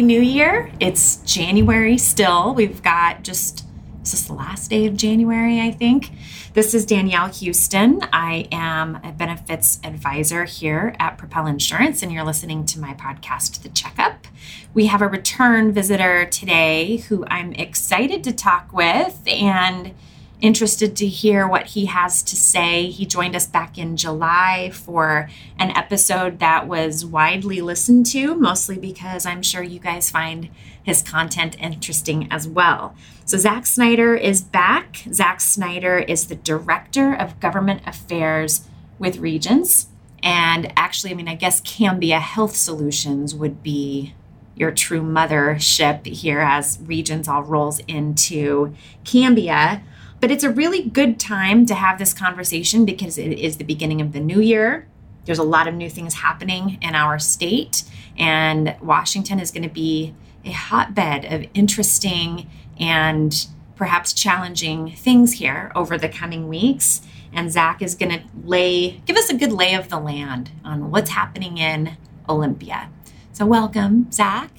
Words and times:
Happy 0.00 0.06
New 0.06 0.22
Year. 0.22 0.72
It's 0.80 1.16
January 1.26 1.98
still. 1.98 2.54
We've 2.54 2.82
got 2.82 3.22
just, 3.22 3.66
is 4.02 4.12
this 4.12 4.28
the 4.28 4.32
last 4.32 4.70
day 4.70 4.86
of 4.86 4.96
January, 4.96 5.60
I 5.60 5.72
think? 5.72 6.12
This 6.54 6.72
is 6.72 6.86
Danielle 6.86 7.28
Houston. 7.28 8.00
I 8.10 8.48
am 8.50 8.98
a 9.04 9.12
benefits 9.12 9.78
advisor 9.84 10.44
here 10.44 10.96
at 10.98 11.18
Propel 11.18 11.46
Insurance, 11.46 12.02
and 12.02 12.10
you're 12.10 12.24
listening 12.24 12.64
to 12.64 12.80
my 12.80 12.94
podcast, 12.94 13.60
The 13.60 13.68
Checkup. 13.68 14.26
We 14.72 14.86
have 14.86 15.02
a 15.02 15.06
return 15.06 15.70
visitor 15.70 16.24
today 16.24 16.96
who 16.96 17.26
I'm 17.26 17.52
excited 17.52 18.24
to 18.24 18.32
talk 18.32 18.72
with 18.72 19.20
and 19.26 19.94
interested 20.40 20.96
to 20.96 21.06
hear 21.06 21.46
what 21.46 21.68
he 21.68 21.86
has 21.86 22.22
to 22.22 22.36
say. 22.36 22.86
He 22.90 23.06
joined 23.06 23.36
us 23.36 23.46
back 23.46 23.78
in 23.78 23.96
July 23.96 24.70
for 24.72 25.28
an 25.58 25.70
episode 25.70 26.38
that 26.38 26.66
was 26.66 27.04
widely 27.04 27.60
listened 27.60 28.06
to, 28.06 28.34
mostly 28.34 28.78
because 28.78 29.26
I'm 29.26 29.42
sure 29.42 29.62
you 29.62 29.78
guys 29.78 30.10
find 30.10 30.48
his 30.82 31.02
content 31.02 31.56
interesting 31.60 32.26
as 32.30 32.48
well. 32.48 32.94
So, 33.24 33.36
Zach 33.36 33.66
Snyder 33.66 34.14
is 34.14 34.40
back. 34.40 35.04
Zach 35.12 35.40
Snyder 35.40 35.98
is 35.98 36.26
the 36.26 36.36
Director 36.36 37.12
of 37.12 37.38
Government 37.38 37.82
Affairs 37.86 38.68
with 38.98 39.18
Regence. 39.18 39.88
And 40.22 40.72
actually, 40.76 41.12
I 41.12 41.14
mean, 41.14 41.28
I 41.28 41.34
guess 41.34 41.60
Cambia 41.60 42.20
Health 42.20 42.56
Solutions 42.56 43.34
would 43.34 43.62
be 43.62 44.14
your 44.54 44.70
true 44.70 45.00
mothership 45.00 46.06
here 46.06 46.40
as 46.40 46.78
Regence 46.82 47.28
all 47.28 47.42
rolls 47.42 47.78
into 47.88 48.74
Cambia. 49.04 49.82
But 50.20 50.30
it's 50.30 50.44
a 50.44 50.50
really 50.50 50.82
good 50.82 51.18
time 51.18 51.64
to 51.66 51.74
have 51.74 51.98
this 51.98 52.12
conversation 52.12 52.84
because 52.84 53.16
it 53.16 53.38
is 53.38 53.56
the 53.56 53.64
beginning 53.64 54.02
of 54.02 54.12
the 54.12 54.20
new 54.20 54.40
year. 54.40 54.86
There's 55.24 55.38
a 55.38 55.44
lot 55.44 55.66
of 55.66 55.74
new 55.74 55.88
things 55.88 56.14
happening 56.14 56.78
in 56.82 56.94
our 56.94 57.18
state, 57.18 57.84
and 58.18 58.76
Washington 58.82 59.40
is 59.40 59.50
going 59.50 59.62
to 59.62 59.68
be 59.68 60.14
a 60.44 60.50
hotbed 60.50 61.24
of 61.24 61.46
interesting 61.54 62.50
and 62.78 63.46
perhaps 63.76 64.12
challenging 64.12 64.90
things 64.92 65.34
here 65.34 65.72
over 65.74 65.96
the 65.96 66.08
coming 66.08 66.48
weeks. 66.48 67.00
And 67.32 67.50
Zach 67.50 67.80
is 67.80 67.94
going 67.94 68.10
to 68.10 68.22
lay, 68.44 69.00
give 69.06 69.16
us 69.16 69.30
a 69.30 69.36
good 69.36 69.52
lay 69.52 69.74
of 69.74 69.88
the 69.88 69.98
land 69.98 70.50
on 70.64 70.90
what's 70.90 71.10
happening 71.10 71.58
in 71.58 71.96
Olympia. 72.28 72.90
So, 73.32 73.46
welcome, 73.46 74.10
Zach. 74.12 74.50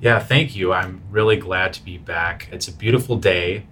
Yeah, 0.00 0.18
thank 0.18 0.54
you. 0.56 0.72
I'm 0.72 1.00
really 1.10 1.36
glad 1.36 1.72
to 1.74 1.84
be 1.84 1.96
back. 1.96 2.48
It's 2.52 2.68
a 2.68 2.72
beautiful 2.72 3.16
day. 3.16 3.64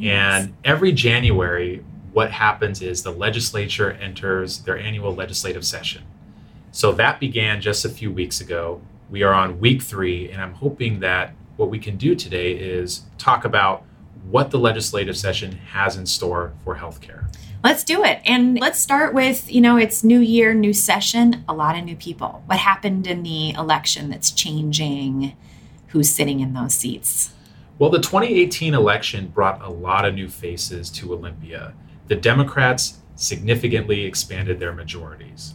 And 0.00 0.54
every 0.64 0.92
January, 0.92 1.84
what 2.12 2.30
happens 2.30 2.82
is 2.82 3.02
the 3.02 3.12
legislature 3.12 3.92
enters 3.92 4.60
their 4.60 4.78
annual 4.78 5.14
legislative 5.14 5.64
session. 5.64 6.02
So 6.72 6.92
that 6.92 7.20
began 7.20 7.60
just 7.60 7.84
a 7.84 7.88
few 7.88 8.12
weeks 8.12 8.40
ago. 8.40 8.80
We 9.10 9.22
are 9.22 9.34
on 9.34 9.60
week 9.60 9.82
three, 9.82 10.30
and 10.30 10.40
I'm 10.40 10.54
hoping 10.54 11.00
that 11.00 11.34
what 11.56 11.68
we 11.68 11.78
can 11.78 11.96
do 11.96 12.14
today 12.14 12.52
is 12.52 13.02
talk 13.18 13.44
about 13.44 13.84
what 14.28 14.50
the 14.50 14.58
legislative 14.58 15.16
session 15.16 15.52
has 15.52 15.96
in 15.96 16.06
store 16.06 16.52
for 16.64 16.76
healthcare. 16.76 17.24
Let's 17.62 17.84
do 17.84 18.04
it. 18.04 18.20
And 18.24 18.58
let's 18.58 18.78
start 18.78 19.12
with, 19.12 19.52
you 19.52 19.60
know, 19.60 19.76
it's 19.76 20.02
new 20.02 20.20
year, 20.20 20.54
new 20.54 20.72
session, 20.72 21.44
a 21.48 21.52
lot 21.52 21.76
of 21.76 21.84
new 21.84 21.96
people. 21.96 22.42
What 22.46 22.58
happened 22.58 23.06
in 23.06 23.22
the 23.22 23.50
election 23.50 24.08
that's 24.08 24.30
changing 24.30 25.36
who's 25.88 26.08
sitting 26.08 26.40
in 26.40 26.54
those 26.54 26.72
seats? 26.72 27.34
Well, 27.80 27.88
the 27.88 27.98
2018 27.98 28.74
election 28.74 29.28
brought 29.28 29.62
a 29.62 29.70
lot 29.70 30.04
of 30.04 30.12
new 30.12 30.28
faces 30.28 30.90
to 30.90 31.14
Olympia. 31.14 31.72
The 32.08 32.14
Democrats 32.14 32.98
significantly 33.14 34.04
expanded 34.04 34.60
their 34.60 34.74
majorities. 34.74 35.54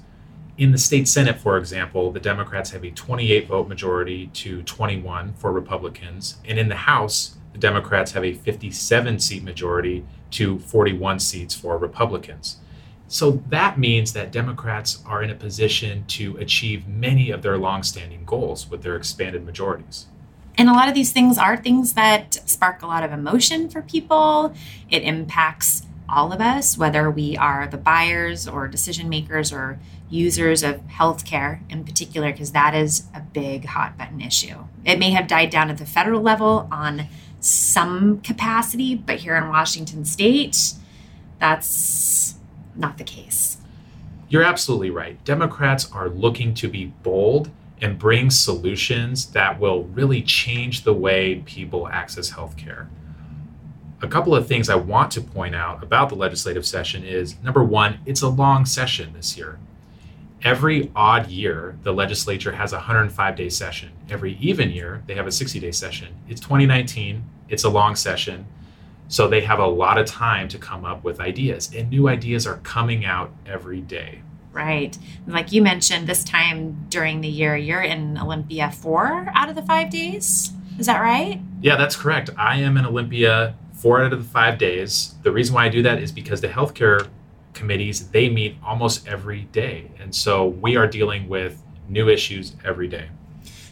In 0.58 0.72
the 0.72 0.80
state 0.80 1.08
Senate, 1.08 1.38
for 1.38 1.56
example, 1.60 2.12
the 2.12 2.20
Democrats 2.20 2.72
have 2.72 2.84
a 2.84 2.90
28 2.90 3.48
vote 3.48 3.68
majority 3.68 4.32
to 4.34 4.64
21 4.64 5.36
for 5.36 5.52
Republicans. 5.52 6.38
And 6.46 6.58
in 6.58 6.68
the 6.68 6.76
House, 6.76 7.36
the 7.54 7.60
Democrats 7.60 8.14
have 8.14 8.26
a 8.26 8.34
57 8.34 9.20
seat 9.20 9.44
majority 9.44 10.04
to 10.32 10.58
41 10.58 11.20
seats 11.20 11.54
for 11.54 11.78
Republicans. 11.78 12.58
So 13.08 13.44
that 13.50 13.78
means 13.78 14.14
that 14.14 14.32
Democrats 14.32 15.04
are 15.06 15.22
in 15.22 15.30
a 15.30 15.36
position 15.36 16.06
to 16.08 16.38
achieve 16.38 16.88
many 16.88 17.30
of 17.30 17.44
their 17.44 17.60
longstanding 17.60 18.26
goals 18.26 18.68
with 18.68 18.82
their 18.82 18.96
expanded 18.96 19.46
majorities. 19.46 20.08
And 20.58 20.70
a 20.70 20.74
lot 20.74 20.88
of 20.88 20.94
these 20.94 21.12
things 21.12 21.38
are 21.38 21.58
things 21.58 21.94
that 21.94 22.36
spark 22.50 22.82
a 22.82 22.88
lot 22.88 23.04
of 23.04 23.12
emotion 23.12 23.70
for 23.70 23.82
people. 23.82 24.54
It 24.90 25.04
impacts 25.04 25.84
all 26.08 26.32
of 26.32 26.40
us, 26.40 26.78
whether 26.78 27.10
we 27.10 27.36
are 27.36 27.68
the 27.68 27.78
buyers 27.78 28.48
or 28.48 28.68
decision 28.68 29.10
makers 29.10 29.52
or 29.52 29.80
users 30.10 30.64
of 30.64 30.82
healthcare 30.88 31.60
in 31.70 31.84
particular, 31.84 32.32
because 32.32 32.52
that 32.52 32.76
is 32.76 33.06
a 33.14 33.20
big 33.20 33.66
hot 33.66 33.98
button 33.98 34.22
issue. 34.22 34.56
It 34.86 35.00
may 35.00 35.10
have 35.12 35.28
died 35.28 35.50
down 35.50 35.70
at 35.70 35.78
the 35.78 35.86
federal 35.86 36.22
level 36.22 36.68
on 36.72 37.08
some 37.40 38.22
capacity, 38.22 38.96
but 38.96 39.18
here 39.20 39.36
in 39.36 39.50
Washington 39.50 40.06
state, 40.06 40.74
that's 41.40 42.36
not 42.76 42.98
the 42.98 43.04
case. 43.04 43.58
You're 44.30 44.44
absolutely 44.44 44.90
right. 44.90 45.24
Democrats 45.26 45.92
are 45.92 46.10
looking 46.10 46.54
to 46.56 46.68
be 46.68 46.86
bold 47.04 47.50
and 47.86 48.00
bring 48.00 48.32
solutions 48.32 49.28
that 49.28 49.60
will 49.60 49.84
really 49.84 50.20
change 50.20 50.82
the 50.82 50.94
way 50.94 51.44
people 51.46 51.88
access 51.88 52.32
healthcare. 52.32 52.88
A 54.02 54.08
couple 54.08 54.34
of 54.34 54.48
things 54.48 54.72
I 54.72 54.76
want 54.76 55.12
to 55.12 55.22
point 55.22 55.54
out 55.54 55.84
about 55.84 56.10
the 56.10 56.16
legislative 56.16 56.66
session 56.66 57.04
is 57.04 57.40
number 57.44 57.64
one, 57.64 58.00
it's 58.04 58.24
a 58.24 58.28
long 58.28 58.66
session 58.66 59.14
this 59.14 59.38
year. 59.38 59.60
Every 60.42 60.92
odd 60.96 61.30
year, 61.30 61.78
the 61.84 61.92
legislature 61.92 62.54
has 62.54 62.74
a 62.74 62.78
105 62.78 63.36
day 63.36 63.50
session. 63.50 63.92
Every 64.10 64.34
even 64.42 64.72
year, 64.72 65.04
they 65.06 65.14
have 65.14 65.28
a 65.28 65.32
60 65.32 65.60
day 65.60 65.72
session. 65.72 66.08
It's 66.28 66.42
2019, 66.42 67.24
it's 67.50 67.66
a 67.66 67.70
long 67.70 67.96
session. 67.96 68.48
So 69.10 69.28
they 69.28 69.42
have 69.42 69.60
a 69.60 69.68
lot 69.68 70.00
of 70.00 70.08
time 70.08 70.48
to 70.48 70.58
come 70.58 70.86
up 70.86 71.04
with 71.04 71.20
ideas, 71.20 71.72
and 71.76 71.92
new 71.92 72.08
ideas 72.08 72.48
are 72.48 72.58
coming 72.64 73.06
out 73.06 73.32
every 73.46 73.82
day. 73.82 74.24
Right. 74.56 74.98
Like 75.28 75.52
you 75.52 75.62
mentioned, 75.62 76.08
this 76.08 76.24
time 76.24 76.86
during 76.88 77.20
the 77.20 77.28
year, 77.28 77.58
you're 77.58 77.82
in 77.82 78.18
Olympia 78.18 78.72
four 78.72 79.30
out 79.36 79.50
of 79.50 79.56
the 79.56 79.62
five 79.62 79.90
days. 79.90 80.54
Is 80.80 80.86
that 80.86 81.02
right? 81.02 81.42
Yeah, 81.62 81.76
that's 81.76 81.98
correct. 81.98 82.30
I 82.38 82.60
am 82.60 82.78
in 82.78 82.86
Olympia 82.86 83.56
four 83.74 84.02
out 84.02 84.14
of 84.14 84.24
the 84.24 84.30
five 84.30 84.58
days. 84.58 85.16
The 85.24 85.32
reason 85.34 85.54
why 85.56 85.66
I 85.66 85.70
do 85.70 85.82
that 85.82 86.02
is 86.02 86.14
because 86.14 86.40
the 86.40 86.48
healthcare 86.48 87.10
committees 87.54 88.10
they 88.12 88.30
meet 88.30 88.56
almost 88.64 89.06
every 89.06 89.42
day, 89.52 89.92
and 90.00 90.16
so 90.16 90.48
we 90.48 90.78
are 90.78 90.88
dealing 90.88 91.28
with 91.28 91.62
new 91.90 92.08
issues 92.08 92.56
every 92.64 92.88
day. 92.88 93.10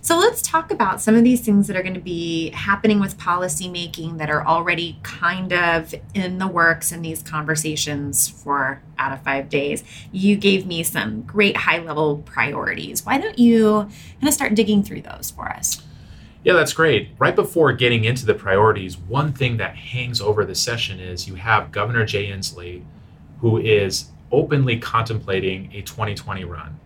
So 0.03 0.17
let's 0.17 0.41
talk 0.41 0.69
about 0.69 0.99
some 0.99 1.15
of 1.15 1.23
these 1.23 1.39
things 1.39 1.67
that 1.67 1.77
are 1.77 1.81
going 1.81 1.93
to 1.93 2.01
be 2.01 2.49
happening 2.49 2.99
with 2.99 3.17
policymaking 3.17 4.17
that 4.17 4.29
are 4.29 4.45
already 4.45 4.99
kind 5.01 5.53
of 5.53 5.95
in 6.13 6.39
the 6.39 6.47
works 6.47 6.91
in 6.91 7.01
these 7.01 7.21
conversations 7.23 8.27
for 8.27 8.81
out 8.97 9.13
of 9.13 9.23
five 9.23 9.47
days. 9.47 9.81
You 10.11 10.35
gave 10.35 10.67
me 10.67 10.83
some 10.83 11.21
great 11.21 11.55
high 11.55 11.79
level 11.79 12.17
priorities. 12.17 13.05
Why 13.05 13.17
don't 13.17 13.39
you 13.39 13.87
kind 14.19 14.27
of 14.27 14.33
start 14.33 14.55
digging 14.55 14.83
through 14.83 15.03
those 15.03 15.31
for 15.31 15.47
us? 15.47 15.81
Yeah, 16.43 16.51
that's 16.51 16.73
great. 16.73 17.11
Right 17.17 17.33
before 17.33 17.71
getting 17.71 18.03
into 18.03 18.25
the 18.25 18.33
priorities, 18.33 18.97
one 18.97 19.31
thing 19.31 19.55
that 19.55 19.77
hangs 19.77 20.19
over 20.19 20.43
the 20.43 20.53
session 20.53 20.99
is 20.99 21.29
you 21.29 21.35
have 21.35 21.71
Governor 21.71 22.05
Jay 22.05 22.29
Inslee, 22.29 22.83
who 23.39 23.57
is 23.57 24.11
openly 24.33 24.79
contemplating 24.79 25.71
a 25.73 25.81
2020 25.81 26.43
run. 26.43 26.77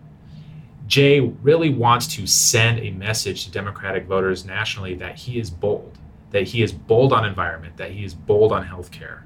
Jay 0.88 1.20
really 1.20 1.68
wants 1.68 2.06
to 2.06 2.26
send 2.26 2.78
a 2.78 2.90
message 2.92 3.44
to 3.44 3.50
Democratic 3.50 4.06
voters 4.06 4.46
nationally 4.46 4.94
that 4.94 5.16
he 5.16 5.38
is 5.38 5.50
bold, 5.50 5.98
that 6.30 6.44
he 6.44 6.62
is 6.62 6.72
bold 6.72 7.12
on 7.12 7.26
environment, 7.26 7.76
that 7.76 7.90
he 7.90 8.04
is 8.04 8.14
bold 8.14 8.52
on 8.52 8.66
healthcare. 8.66 9.20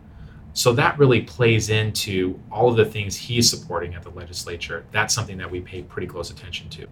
So 0.54 0.72
that 0.72 0.98
really 0.98 1.22
plays 1.22 1.70
into 1.70 2.38
all 2.50 2.68
of 2.68 2.76
the 2.76 2.84
things 2.84 3.16
he's 3.16 3.48
supporting 3.48 3.94
at 3.94 4.02
the 4.02 4.10
legislature. 4.10 4.84
That's 4.90 5.14
something 5.14 5.38
that 5.38 5.50
we 5.50 5.60
pay 5.60 5.82
pretty 5.82 6.08
close 6.08 6.32
attention 6.32 6.68
to. 6.70 6.88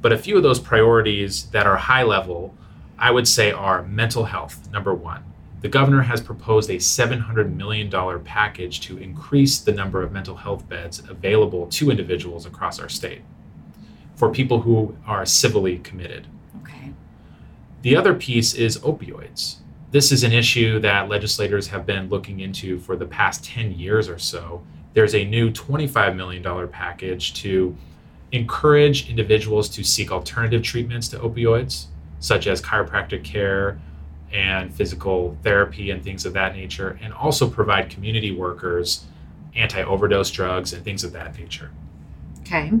But 0.00 0.12
a 0.12 0.18
few 0.18 0.38
of 0.38 0.42
those 0.42 0.60
priorities 0.60 1.44
that 1.50 1.66
are 1.66 1.76
high 1.76 2.02
level, 2.02 2.54
I 2.98 3.10
would 3.10 3.28
say, 3.28 3.52
are 3.52 3.82
mental 3.82 4.24
health, 4.24 4.66
number 4.72 4.94
one. 4.94 5.24
The 5.60 5.68
governor 5.68 6.00
has 6.00 6.22
proposed 6.22 6.70
a 6.70 6.76
$700 6.76 7.54
million 7.54 7.90
package 8.24 8.80
to 8.80 8.96
increase 8.96 9.58
the 9.58 9.72
number 9.72 10.02
of 10.02 10.10
mental 10.10 10.36
health 10.36 10.66
beds 10.70 11.02
available 11.06 11.66
to 11.66 11.90
individuals 11.90 12.46
across 12.46 12.80
our 12.80 12.88
state 12.88 13.20
for 14.16 14.30
people 14.30 14.62
who 14.62 14.96
are 15.06 15.24
civilly 15.24 15.78
committed. 15.78 16.26
Okay. 16.62 16.92
The 17.82 17.94
other 17.94 18.14
piece 18.14 18.54
is 18.54 18.78
opioids. 18.78 19.56
This 19.92 20.10
is 20.10 20.24
an 20.24 20.32
issue 20.32 20.80
that 20.80 21.08
legislators 21.08 21.68
have 21.68 21.86
been 21.86 22.08
looking 22.08 22.40
into 22.40 22.78
for 22.80 22.96
the 22.96 23.06
past 23.06 23.44
10 23.44 23.72
years 23.72 24.08
or 24.08 24.18
so. 24.18 24.62
There's 24.94 25.14
a 25.14 25.24
new 25.24 25.50
$25 25.50 26.16
million 26.16 26.68
package 26.68 27.34
to 27.34 27.76
encourage 28.32 29.08
individuals 29.08 29.68
to 29.68 29.84
seek 29.84 30.10
alternative 30.10 30.62
treatments 30.62 31.08
to 31.08 31.18
opioids, 31.18 31.86
such 32.18 32.46
as 32.46 32.60
chiropractic 32.60 33.22
care 33.22 33.78
and 34.32 34.74
physical 34.74 35.36
therapy 35.42 35.90
and 35.90 36.02
things 36.02 36.26
of 36.26 36.32
that 36.32 36.56
nature, 36.56 36.98
and 37.02 37.12
also 37.12 37.48
provide 37.48 37.88
community 37.90 38.32
workers 38.32 39.04
anti 39.54 39.82
overdose 39.82 40.30
drugs 40.30 40.72
and 40.72 40.84
things 40.84 41.04
of 41.04 41.12
that 41.12 41.38
nature. 41.38 41.70
Okay. 42.40 42.72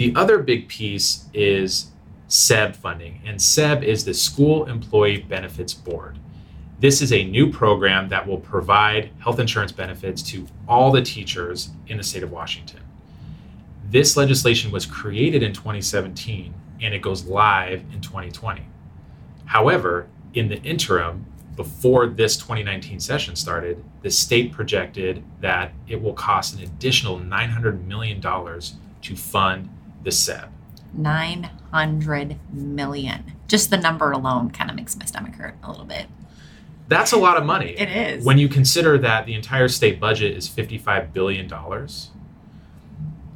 The 0.00 0.14
other 0.16 0.38
big 0.38 0.66
piece 0.68 1.26
is 1.34 1.90
SEB 2.26 2.74
funding. 2.74 3.20
And 3.26 3.38
SEB 3.38 3.82
is 3.82 4.02
the 4.02 4.14
School 4.14 4.64
Employee 4.64 5.18
Benefits 5.18 5.74
Board. 5.74 6.18
This 6.78 7.02
is 7.02 7.12
a 7.12 7.26
new 7.26 7.52
program 7.52 8.08
that 8.08 8.26
will 8.26 8.38
provide 8.38 9.10
health 9.18 9.38
insurance 9.38 9.72
benefits 9.72 10.22
to 10.30 10.46
all 10.66 10.90
the 10.90 11.02
teachers 11.02 11.68
in 11.86 11.98
the 11.98 12.02
state 12.02 12.22
of 12.22 12.32
Washington. 12.32 12.80
This 13.90 14.16
legislation 14.16 14.70
was 14.70 14.86
created 14.86 15.42
in 15.42 15.52
2017 15.52 16.54
and 16.80 16.94
it 16.94 17.02
goes 17.02 17.26
live 17.26 17.82
in 17.92 18.00
2020. 18.00 18.62
However, 19.44 20.06
in 20.32 20.48
the 20.48 20.62
interim, 20.62 21.26
before 21.56 22.06
this 22.06 22.38
2019 22.38 23.00
session 23.00 23.36
started, 23.36 23.84
the 24.00 24.10
state 24.10 24.50
projected 24.50 25.22
that 25.42 25.72
it 25.86 26.00
will 26.00 26.14
cost 26.14 26.56
an 26.56 26.62
additional 26.62 27.20
$900 27.20 27.84
million 27.86 28.18
to 28.22 29.16
fund 29.16 29.68
the 30.02 30.12
SEB. 30.12 30.48
900 30.94 32.38
million. 32.52 33.32
Just 33.48 33.70
the 33.70 33.76
number 33.76 34.12
alone 34.12 34.50
kind 34.50 34.70
of 34.70 34.76
makes 34.76 34.96
my 34.96 35.04
stomach 35.04 35.34
hurt 35.34 35.56
a 35.62 35.70
little 35.70 35.84
bit. 35.84 36.06
That's 36.88 37.12
a 37.12 37.16
lot 37.16 37.36
of 37.36 37.44
money. 37.44 37.70
It 37.78 37.88
is. 37.88 38.24
When 38.24 38.38
you 38.38 38.48
consider 38.48 38.98
that 38.98 39.24
the 39.24 39.34
entire 39.34 39.68
state 39.68 40.00
budget 40.00 40.36
is 40.36 40.48
$55 40.48 41.12
billion, 41.12 41.48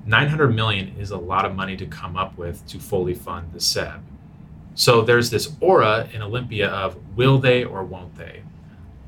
900 0.06 0.48
million 0.48 0.94
is 0.98 1.10
a 1.12 1.16
lot 1.16 1.44
of 1.44 1.54
money 1.54 1.76
to 1.76 1.86
come 1.86 2.16
up 2.16 2.36
with 2.36 2.66
to 2.66 2.80
fully 2.80 3.14
fund 3.14 3.52
the 3.52 3.60
SEB. 3.60 4.02
So 4.74 5.02
there's 5.02 5.30
this 5.30 5.52
aura 5.60 6.08
in 6.12 6.20
Olympia 6.20 6.68
of 6.68 6.96
will 7.16 7.38
they 7.38 7.62
or 7.62 7.84
won't 7.84 8.16
they? 8.16 8.42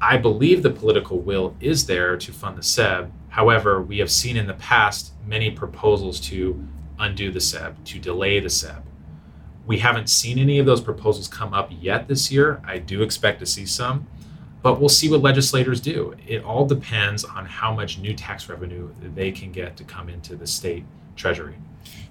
I 0.00 0.16
believe 0.16 0.62
the 0.62 0.70
political 0.70 1.18
will 1.18 1.56
is 1.60 1.86
there 1.86 2.16
to 2.16 2.32
fund 2.32 2.56
the 2.56 2.62
SEB. 2.62 3.10
However, 3.30 3.82
we 3.82 3.98
have 3.98 4.10
seen 4.10 4.36
in 4.36 4.46
the 4.46 4.54
past 4.54 5.12
many 5.26 5.50
proposals 5.50 6.20
to 6.20 6.64
undo 6.98 7.30
the 7.30 7.40
SEB, 7.40 7.84
to 7.84 7.98
delay 7.98 8.40
the 8.40 8.50
SEB. 8.50 8.82
We 9.66 9.78
haven't 9.78 10.08
seen 10.08 10.38
any 10.38 10.58
of 10.58 10.66
those 10.66 10.80
proposals 10.80 11.28
come 11.28 11.52
up 11.52 11.70
yet 11.80 12.08
this 12.08 12.30
year. 12.30 12.62
I 12.64 12.78
do 12.78 13.02
expect 13.02 13.40
to 13.40 13.46
see 13.46 13.66
some 13.66 14.06
but 14.66 14.80
we'll 14.80 14.88
see 14.88 15.08
what 15.08 15.22
legislators 15.22 15.80
do. 15.80 16.12
It 16.26 16.42
all 16.42 16.66
depends 16.66 17.22
on 17.22 17.46
how 17.46 17.72
much 17.72 17.98
new 17.98 18.12
tax 18.12 18.48
revenue 18.48 18.92
they 19.14 19.30
can 19.30 19.52
get 19.52 19.76
to 19.76 19.84
come 19.84 20.08
into 20.08 20.34
the 20.34 20.48
state 20.48 20.84
treasury. 21.14 21.54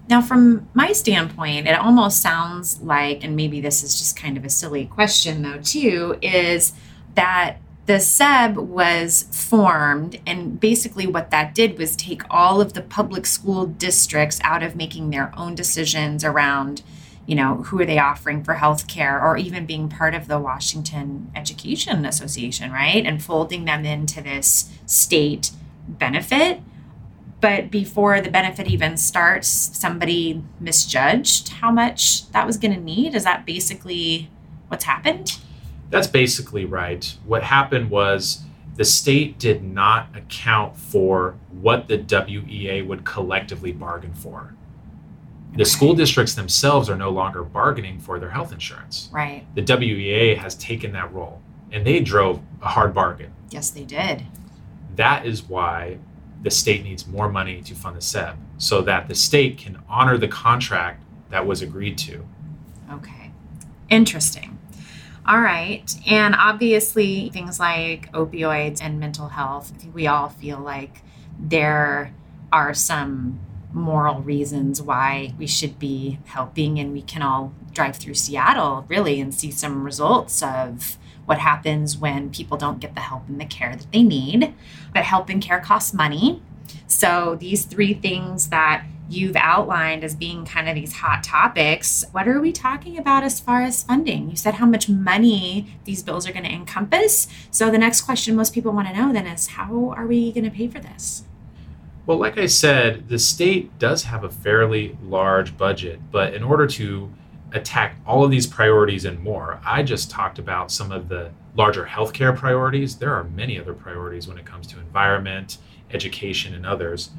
Now, 0.07 0.21
from 0.21 0.69
my 0.73 0.93
standpoint, 0.93 1.67
it 1.67 1.77
almost 1.77 2.21
sounds 2.21 2.79
like, 2.79 3.25
and 3.25 3.35
maybe 3.35 3.59
this 3.59 3.83
is 3.83 3.99
just 3.99 4.15
kind 4.15 4.37
of 4.37 4.45
a 4.45 4.49
silly 4.49 4.85
question 4.85 5.41
though, 5.41 5.59
too, 5.61 6.17
is 6.21 6.71
that 7.15 7.57
the 7.85 7.99
SEB 7.99 8.57
was 8.57 9.27
formed, 9.31 10.19
and 10.25 10.59
basically 10.59 11.05
what 11.05 11.29
that 11.31 11.53
did 11.53 11.77
was 11.77 11.95
take 11.95 12.23
all 12.29 12.59
of 12.59 12.73
the 12.73 12.81
public 12.81 13.25
school 13.25 13.65
districts 13.65 14.39
out 14.43 14.63
of 14.63 14.75
making 14.75 15.11
their 15.11 15.31
own 15.37 15.55
decisions 15.55 16.23
around 16.23 16.81
you 17.25 17.35
know, 17.35 17.55
who 17.63 17.79
are 17.81 17.85
they 17.85 17.97
offering 17.97 18.43
for 18.43 18.55
health 18.55 18.87
care 18.87 19.21
or 19.21 19.35
even 19.37 19.65
being 19.65 19.89
part 19.89 20.13
of 20.13 20.27
the 20.27 20.39
Washington 20.39 21.31
Education 21.35 22.05
Association, 22.05 22.71
right? 22.71 23.05
And 23.05 23.23
folding 23.23 23.65
them 23.65 23.83
into 23.83 24.21
this 24.21 24.71
state 24.85 25.51
benefit. 25.87 26.61
But 27.41 27.71
before 27.71 28.21
the 28.21 28.29
benefit 28.29 28.67
even 28.67 28.97
starts, 28.97 29.47
somebody 29.47 30.43
misjudged 30.59 31.49
how 31.49 31.71
much 31.71 32.29
that 32.31 32.45
was 32.45 32.57
going 32.57 32.73
to 32.73 32.79
need. 32.79 33.15
Is 33.15 33.23
that 33.23 33.45
basically 33.45 34.29
what's 34.67 34.85
happened? 34.85 35.37
That's 35.95 36.07
basically 36.07 36.65
right. 36.65 37.15
What 37.25 37.43
happened 37.43 37.89
was 37.89 38.43
the 38.75 38.85
state 38.85 39.39
did 39.39 39.63
not 39.63 40.15
account 40.15 40.75
for 40.77 41.35
what 41.51 41.87
the 41.87 41.97
WEA 41.97 42.81
would 42.81 43.05
collectively 43.05 43.71
bargain 43.71 44.13
for 44.13 44.55
the 45.55 45.65
school 45.65 45.93
districts 45.93 46.33
themselves 46.33 46.89
are 46.89 46.95
no 46.95 47.09
longer 47.09 47.43
bargaining 47.43 47.99
for 47.99 48.19
their 48.19 48.29
health 48.29 48.51
insurance. 48.51 49.09
Right. 49.11 49.45
The 49.55 49.61
WEA 49.61 50.35
has 50.35 50.55
taken 50.55 50.91
that 50.93 51.13
role 51.13 51.41
and 51.71 51.85
they 51.85 51.99
drove 52.01 52.41
a 52.61 52.67
hard 52.67 52.93
bargain. 52.93 53.33
Yes, 53.49 53.69
they 53.69 53.83
did. 53.83 54.23
That 54.95 55.25
is 55.25 55.43
why 55.43 55.97
the 56.41 56.51
state 56.51 56.83
needs 56.83 57.07
more 57.07 57.29
money 57.29 57.61
to 57.63 57.73
fund 57.73 57.95
the 57.95 58.01
SEB 58.01 58.37
so 58.57 58.81
that 58.81 59.07
the 59.07 59.15
state 59.15 59.57
can 59.57 59.81
honor 59.89 60.17
the 60.17 60.27
contract 60.27 61.03
that 61.29 61.47
was 61.47 61.61
agreed 61.61 61.97
to. 61.99 62.25
Okay. 62.91 63.31
Interesting. 63.89 64.54
All 65.27 65.41
right. 65.41 65.83
And 66.05 66.35
obviously, 66.35 67.29
things 67.29 67.59
like 67.59 68.11
opioids 68.11 68.79
and 68.81 68.99
mental 68.99 69.29
health, 69.29 69.71
I 69.75 69.79
think 69.79 69.95
we 69.95 70.05
all 70.05 70.29
feel 70.29 70.59
like 70.59 71.01
there 71.39 72.13
are 72.51 72.73
some 72.75 73.39
moral 73.73 74.21
reasons 74.21 74.81
why 74.81 75.33
we 75.37 75.47
should 75.47 75.77
be 75.79 76.19
helping 76.25 76.79
and 76.79 76.93
we 76.93 77.01
can 77.01 77.21
all 77.21 77.51
drive 77.73 77.97
through 77.97 78.13
Seattle 78.13 78.85
really 78.87 79.19
and 79.19 79.33
see 79.33 79.51
some 79.51 79.83
results 79.83 80.41
of 80.41 80.97
what 81.25 81.39
happens 81.39 81.97
when 81.97 82.29
people 82.29 82.55
don't 82.55 82.79
get 82.79 82.93
the 82.93 83.01
help 83.01 83.27
and 83.27 83.41
the 83.41 83.45
care 83.45 83.75
that 83.75 83.91
they 83.91 84.03
need. 84.03 84.53
But 84.93 85.05
help 85.05 85.29
and 85.29 85.41
care 85.41 85.59
costs 85.59 85.93
money. 85.93 86.41
So 86.87 87.35
these 87.39 87.65
three 87.65 87.95
things 87.95 88.49
that 88.49 88.85
you've 89.09 89.35
outlined 89.35 90.03
as 90.03 90.15
being 90.15 90.45
kind 90.45 90.67
of 90.67 90.75
these 90.75 90.93
hot 90.93 91.23
topics, 91.23 92.03
what 92.11 92.27
are 92.27 92.39
we 92.39 92.51
talking 92.51 92.97
about 92.97 93.23
as 93.23 93.39
far 93.39 93.61
as 93.61 93.83
funding? 93.83 94.29
You 94.29 94.35
said 94.35 94.55
how 94.55 94.65
much 94.65 94.89
money 94.89 95.77
these 95.85 96.03
bills 96.03 96.27
are 96.27 96.31
going 96.31 96.45
to 96.45 96.51
encompass. 96.51 97.27
So 97.51 97.69
the 97.69 97.77
next 97.77 98.01
question 98.01 98.35
most 98.35 98.53
people 98.53 98.71
want 98.71 98.87
to 98.87 98.93
know 98.93 99.13
then 99.13 99.27
is 99.27 99.47
how 99.47 99.93
are 99.95 100.07
we 100.07 100.31
going 100.31 100.45
to 100.45 100.51
pay 100.51 100.67
for 100.67 100.79
this? 100.79 101.23
Well, 102.05 102.17
like 102.17 102.37
I 102.37 102.45
said, 102.45 103.09
the 103.09 103.17
state 103.17 103.79
does 103.79 104.03
have 104.03 104.23
a 104.23 104.29
fairly 104.29 104.97
large 105.03 105.57
budget, 105.57 105.99
but 106.11 106.33
in 106.33 106.43
order 106.43 106.67
to 106.67 107.11
attack 107.51 107.95
all 108.05 108.23
of 108.23 108.29
these 108.29 108.45
priorities 108.45 109.05
and 109.05 109.19
more, 109.19 109.59
I 109.65 109.81
just 109.81 110.11
talked 110.11 110.37
about 110.37 110.71
some 110.71 110.91
of 110.91 111.09
the 111.09 111.31
larger 111.55 111.85
healthcare 111.85 112.35
priorities. 112.35 112.97
There 112.97 113.13
are 113.13 113.23
many 113.23 113.59
other 113.59 113.73
priorities 113.73 114.27
when 114.27 114.37
it 114.37 114.45
comes 114.45 114.67
to 114.67 114.79
environment, 114.79 115.57
education, 115.91 116.53
and 116.53 116.65
others. 116.65 117.09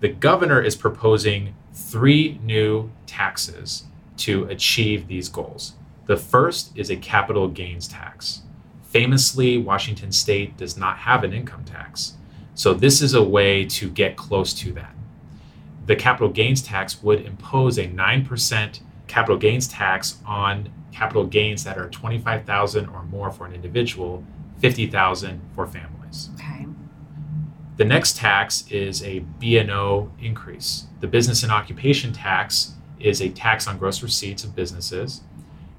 The 0.00 0.08
governor 0.08 0.62
is 0.62 0.76
proposing 0.76 1.54
three 1.72 2.38
new 2.42 2.90
taxes 3.06 3.84
to 4.18 4.44
achieve 4.44 5.08
these 5.08 5.28
goals. 5.28 5.74
The 6.06 6.16
first 6.16 6.76
is 6.76 6.90
a 6.90 6.96
capital 6.96 7.48
gains 7.48 7.88
tax. 7.88 8.42
Famously, 8.84 9.58
Washington 9.58 10.12
state 10.12 10.56
does 10.56 10.76
not 10.76 10.98
have 10.98 11.24
an 11.24 11.32
income 11.32 11.64
tax. 11.64 12.14
So 12.54 12.74
this 12.74 13.02
is 13.02 13.14
a 13.14 13.22
way 13.22 13.64
to 13.66 13.90
get 13.90 14.16
close 14.16 14.54
to 14.54 14.72
that. 14.72 14.94
The 15.86 15.96
capital 15.96 16.28
gains 16.28 16.62
tax 16.62 17.02
would 17.02 17.20
impose 17.24 17.78
a 17.78 17.86
9% 17.86 18.80
capital 19.06 19.36
gains 19.36 19.68
tax 19.68 20.18
on 20.26 20.70
capital 20.92 21.26
gains 21.26 21.64
that 21.64 21.78
are 21.78 21.88
25,000 21.88 22.88
or 22.88 23.02
more 23.04 23.30
for 23.30 23.46
an 23.46 23.54
individual, 23.54 24.24
50,000 24.58 25.40
for 25.54 25.66
families. 25.66 26.30
Okay. 26.34 26.47
The 27.78 27.84
next 27.84 28.16
tax 28.16 28.64
is 28.72 29.04
a 29.04 29.20
B&O 29.20 30.10
increase. 30.20 30.86
The 30.98 31.06
business 31.06 31.44
and 31.44 31.52
occupation 31.52 32.12
tax 32.12 32.74
is 32.98 33.22
a 33.22 33.28
tax 33.28 33.68
on 33.68 33.78
gross 33.78 34.02
receipts 34.02 34.42
of 34.42 34.56
businesses. 34.56 35.20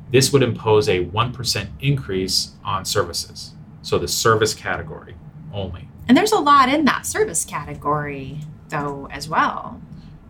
This 0.10 0.32
would 0.32 0.42
impose 0.42 0.88
a 0.88 1.04
1% 1.04 1.68
increase 1.82 2.54
on 2.64 2.86
services. 2.86 3.52
So 3.82 4.00
the 4.00 4.08
service 4.08 4.54
category 4.54 5.16
only. 5.54 5.90
And 6.08 6.16
there's 6.16 6.32
a 6.32 6.40
lot 6.40 6.70
in 6.70 6.86
that 6.86 7.06
service 7.06 7.44
category, 7.44 8.40
though, 8.70 9.10
as 9.12 9.28
well. 9.28 9.82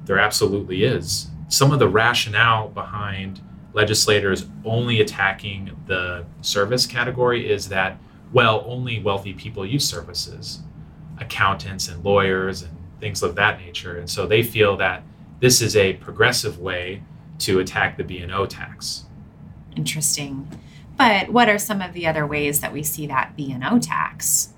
There 0.06 0.18
absolutely 0.18 0.84
is. 0.84 1.28
Some 1.50 1.72
of 1.72 1.78
the 1.78 1.88
rationale 1.88 2.70
behind 2.70 3.42
legislators 3.74 4.48
only 4.66 5.02
attacking 5.02 5.78
the 5.86 6.26
service 6.42 6.88
category 6.88 7.48
is 7.48 7.70
that, 7.70 8.00
well, 8.34 8.64
only 8.66 9.00
wealthy 9.04 9.34
people 9.34 9.64
use 9.68 9.88
services, 9.88 10.62
accountants 11.20 11.88
and 11.88 12.04
lawyers 12.04 12.62
and 12.64 12.72
things 13.00 13.24
of 13.24 13.36
that 13.36 13.60
nature. 13.60 13.98
And 13.98 14.10
so 14.10 14.28
they 14.28 14.44
feel 14.44 14.78
that 14.78 15.04
this 15.40 15.62
is 15.62 15.76
a 15.76 15.94
progressive 15.94 16.60
way 16.60 17.02
to 17.40 17.60
attack 17.60 17.98
the 17.98 18.04
B&O 18.04 18.46
tax. 18.46 19.06
Interesting. 19.76 20.48
But 20.98 21.30
what 21.30 21.48
are 21.48 21.58
some 21.58 21.82
of 21.82 21.94
the 21.94 22.08
other 22.08 22.28
ways 22.28 22.60
that 22.60 22.74
we 22.74 22.84
see 22.84 23.08
that 23.08 23.36
B&O 23.38 23.80
tax? 23.80 24.50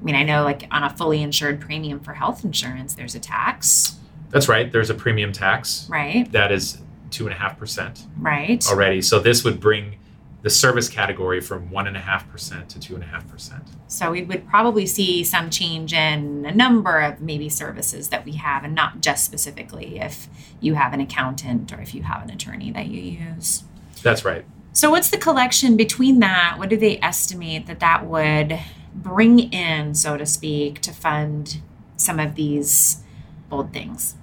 I 0.00 0.04
mean, 0.04 0.14
I 0.14 0.22
know 0.22 0.42
like 0.42 0.66
on 0.70 0.82
a 0.82 0.90
fully 0.90 1.22
insured 1.22 1.60
premium 1.60 2.00
for 2.00 2.14
health 2.14 2.44
insurance, 2.44 2.94
there's 2.94 3.14
a 3.14 3.20
tax. 3.20 3.96
That's 4.30 4.48
right. 4.48 4.72
There's 4.72 4.90
a 4.90 4.94
premium 4.94 5.32
tax. 5.32 5.86
Right. 5.90 6.30
That 6.32 6.50
is 6.50 6.78
two 7.10 7.26
and 7.26 7.34
a 7.34 7.38
half 7.38 7.58
percent. 7.58 8.06
Right. 8.18 8.66
Already. 8.66 9.02
So 9.02 9.20
this 9.20 9.44
would 9.44 9.60
bring 9.60 9.98
the 10.42 10.50
service 10.50 10.88
category 10.88 11.40
from 11.40 11.70
one 11.70 11.86
and 11.86 11.96
a 11.96 12.00
half 12.00 12.28
percent 12.30 12.68
to 12.70 12.80
two 12.80 12.94
and 12.94 13.04
a 13.04 13.06
half 13.06 13.28
percent. 13.28 13.62
So 13.86 14.10
we 14.10 14.22
would 14.22 14.46
probably 14.46 14.86
see 14.86 15.22
some 15.22 15.50
change 15.50 15.92
in 15.92 16.44
a 16.44 16.52
number 16.52 17.00
of 17.00 17.20
maybe 17.20 17.48
services 17.48 18.08
that 18.08 18.24
we 18.24 18.32
have, 18.32 18.64
and 18.64 18.74
not 18.74 19.00
just 19.00 19.24
specifically 19.24 20.00
if 20.00 20.28
you 20.60 20.74
have 20.74 20.92
an 20.92 21.00
accountant 21.00 21.72
or 21.72 21.80
if 21.80 21.94
you 21.94 22.02
have 22.02 22.22
an 22.22 22.30
attorney 22.30 22.72
that 22.72 22.86
you 22.86 23.00
use. 23.00 23.62
That's 24.02 24.24
right. 24.24 24.44
So 24.72 24.90
what's 24.90 25.10
the 25.10 25.18
collection 25.18 25.76
between 25.76 26.18
that? 26.20 26.56
What 26.58 26.70
do 26.70 26.76
they 26.76 26.98
estimate 27.00 27.66
that 27.66 27.80
that 27.80 28.06
would 28.06 28.58
bring 28.94 29.38
in, 29.52 29.94
so 29.94 30.16
to 30.16 30.26
speak, 30.26 30.80
to 30.80 30.92
fund 30.92 31.60
some 31.96 32.18
of 32.18 32.34
these 32.34 33.02
bold 33.48 33.72
things? 33.72 34.16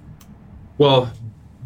Well, 0.76 1.12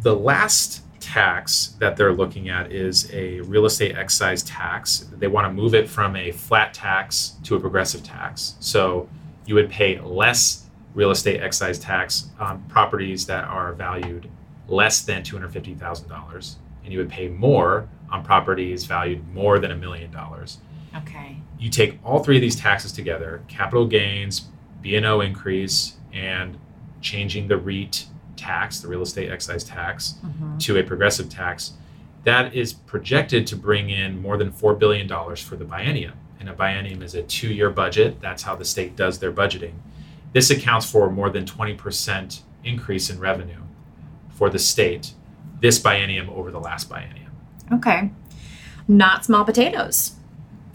the 0.03 0.15
last 0.15 0.84
tax 1.05 1.77
that 1.79 1.97
they're 1.97 2.13
looking 2.13 2.49
at 2.49 2.73
is 2.73 3.11
a 3.13 3.41
real 3.43 3.67
estate 3.67 3.97
excise 3.97 4.43
tax. 4.43 5.07
They 5.13 5.29
want 5.29 5.47
to 5.47 5.53
move 5.53 5.75
it 5.75 5.89
from 5.89 6.17
a 6.17 6.33
flat 6.33 6.73
tax 6.73 7.37
to 7.45 7.57
a 7.57 7.61
progressive 7.61 8.03
tax. 8.03 8.55
So 8.61 9.09
you 9.47 9.55
would 9.55 9.71
pay 9.71 10.01
less 10.01 10.67
real 10.95 11.11
estate 11.11 11.41
excise 11.43 11.79
tax 11.79 12.29
on 12.41 12.63
properties 12.69 13.27
that 13.27 13.45
are 13.45 13.73
valued 13.75 14.31
less 14.69 15.03
than 15.03 15.23
$250,000 15.23 16.55
and 16.85 16.93
you 16.93 16.99
would 16.99 17.11
pay 17.11 17.29
more 17.29 17.89
on 18.11 18.25
properties 18.25 18.85
valued 18.85 19.27
more 19.35 19.59
than 19.59 19.71
a 19.71 19.77
million 19.77 20.11
dollars. 20.11 20.59
Okay. 20.97 21.37
You 21.59 21.69
take 21.71 21.99
all 22.05 22.23
three 22.23 22.37
of 22.37 22.43
these 22.43 22.57
taxes 22.57 22.93
together, 22.93 23.43
capital 23.49 23.87
gains, 23.87 24.47
B&O 24.81 25.21
increase 25.21 25.97
and 26.13 26.59
changing 27.01 27.49
the 27.49 27.57
REET 27.57 28.07
tax, 28.37 28.81
the 28.81 28.89
real 28.89 29.03
estate 29.03 29.31
excise 29.31 29.65
tax, 29.65 30.15
Mhm. 30.25 30.59
to 30.61 30.77
a 30.79 30.83
progressive 30.83 31.29
tax, 31.29 31.73
that 32.25 32.55
is 32.55 32.73
projected 32.73 33.47
to 33.49 33.57
bring 33.57 33.91
in 33.91 34.21
more 34.21 34.37
than 34.37 34.51
$4 34.51 34.75
billion 34.75 35.09
for 35.09 35.57
the 35.57 35.65
biennium. 35.65 36.13
And 36.41 36.49
a 36.49 36.55
biennium 36.55 37.03
is 37.03 37.15
a 37.15 37.23
two 37.23 37.49
year 37.49 37.71
budget. 37.71 38.21
That's 38.21 38.43
how 38.43 38.55
the 38.55 38.65
state 38.65 38.97
does 38.97 39.19
their 39.19 39.33
budgeting. 39.33 39.75
This 40.33 40.51
accounts 40.51 40.91
for 40.91 41.11
more 41.11 41.31
than 41.31 41.45
20% 41.47 42.43
increase 42.65 43.09
in 43.11 43.19
revenue 43.21 43.61
for 44.31 44.51
the 44.51 44.59
state 44.59 45.13
this 45.61 45.79
biennium 45.79 46.29
over 46.29 46.51
the 46.51 46.59
last 46.61 46.91
biennium. 46.91 47.31
Okay. 47.73 48.11
Not 48.89 49.25
small 49.25 49.45
potatoes. 49.45 50.17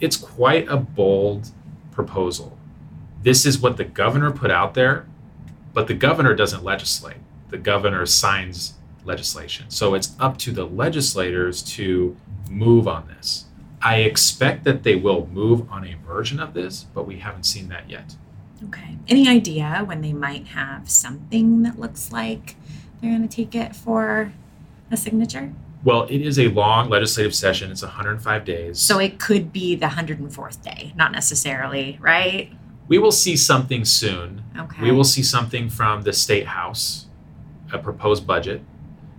It's 0.00 0.16
quite 0.16 0.66
a 0.68 0.76
bold 0.76 1.50
proposal. 1.92 2.56
This 3.22 3.44
is 3.44 3.58
what 3.60 3.76
the 3.76 3.84
governor 3.84 4.30
put 4.30 4.50
out 4.50 4.74
there, 4.74 5.06
but 5.74 5.86
the 5.86 5.94
governor 5.94 6.34
doesn't 6.34 6.64
legislate. 6.64 7.18
The 7.50 7.58
governor 7.58 8.06
signs 8.06 8.74
legislation. 9.04 9.66
So 9.68 9.94
it's 9.94 10.14
up 10.18 10.38
to 10.38 10.52
the 10.52 10.64
legislators 10.64 11.62
to 11.62 12.16
move 12.48 12.86
on 12.86 13.08
this. 13.08 13.46
I 13.82 13.96
expect 13.96 14.64
that 14.64 14.82
they 14.82 14.94
will 14.94 15.26
move 15.32 15.70
on 15.70 15.86
a 15.86 15.94
version 16.06 16.38
of 16.38 16.52
this, 16.52 16.84
but 16.94 17.06
we 17.06 17.18
haven't 17.18 17.44
seen 17.44 17.68
that 17.68 17.88
yet. 17.88 18.16
Okay. 18.64 18.98
Any 19.08 19.26
idea 19.26 19.82
when 19.86 20.02
they 20.02 20.12
might 20.12 20.48
have 20.48 20.90
something 20.90 21.62
that 21.62 21.80
looks 21.80 22.12
like 22.12 22.56
they're 23.00 23.10
going 23.10 23.26
to 23.26 23.34
take 23.34 23.54
it 23.54 23.74
for 23.74 24.32
a 24.90 24.96
signature? 24.96 25.52
Well, 25.82 26.02
it 26.10 26.20
is 26.20 26.38
a 26.38 26.48
long 26.48 26.90
legislative 26.90 27.34
session. 27.34 27.70
It's 27.70 27.82
105 27.82 28.44
days. 28.44 28.78
So 28.78 28.98
it 28.98 29.18
could 29.18 29.50
be 29.50 29.76
the 29.76 29.86
104th 29.86 30.62
day, 30.62 30.92
not 30.94 31.10
necessarily, 31.10 31.98
right? 32.02 32.52
we 32.90 32.98
will 32.98 33.12
see 33.12 33.36
something 33.36 33.84
soon. 33.84 34.42
Okay. 34.58 34.82
We 34.82 34.90
will 34.90 35.04
see 35.04 35.22
something 35.22 35.70
from 35.70 36.02
the 36.02 36.12
state 36.12 36.48
house, 36.48 37.06
a 37.72 37.78
proposed 37.78 38.26
budget. 38.26 38.62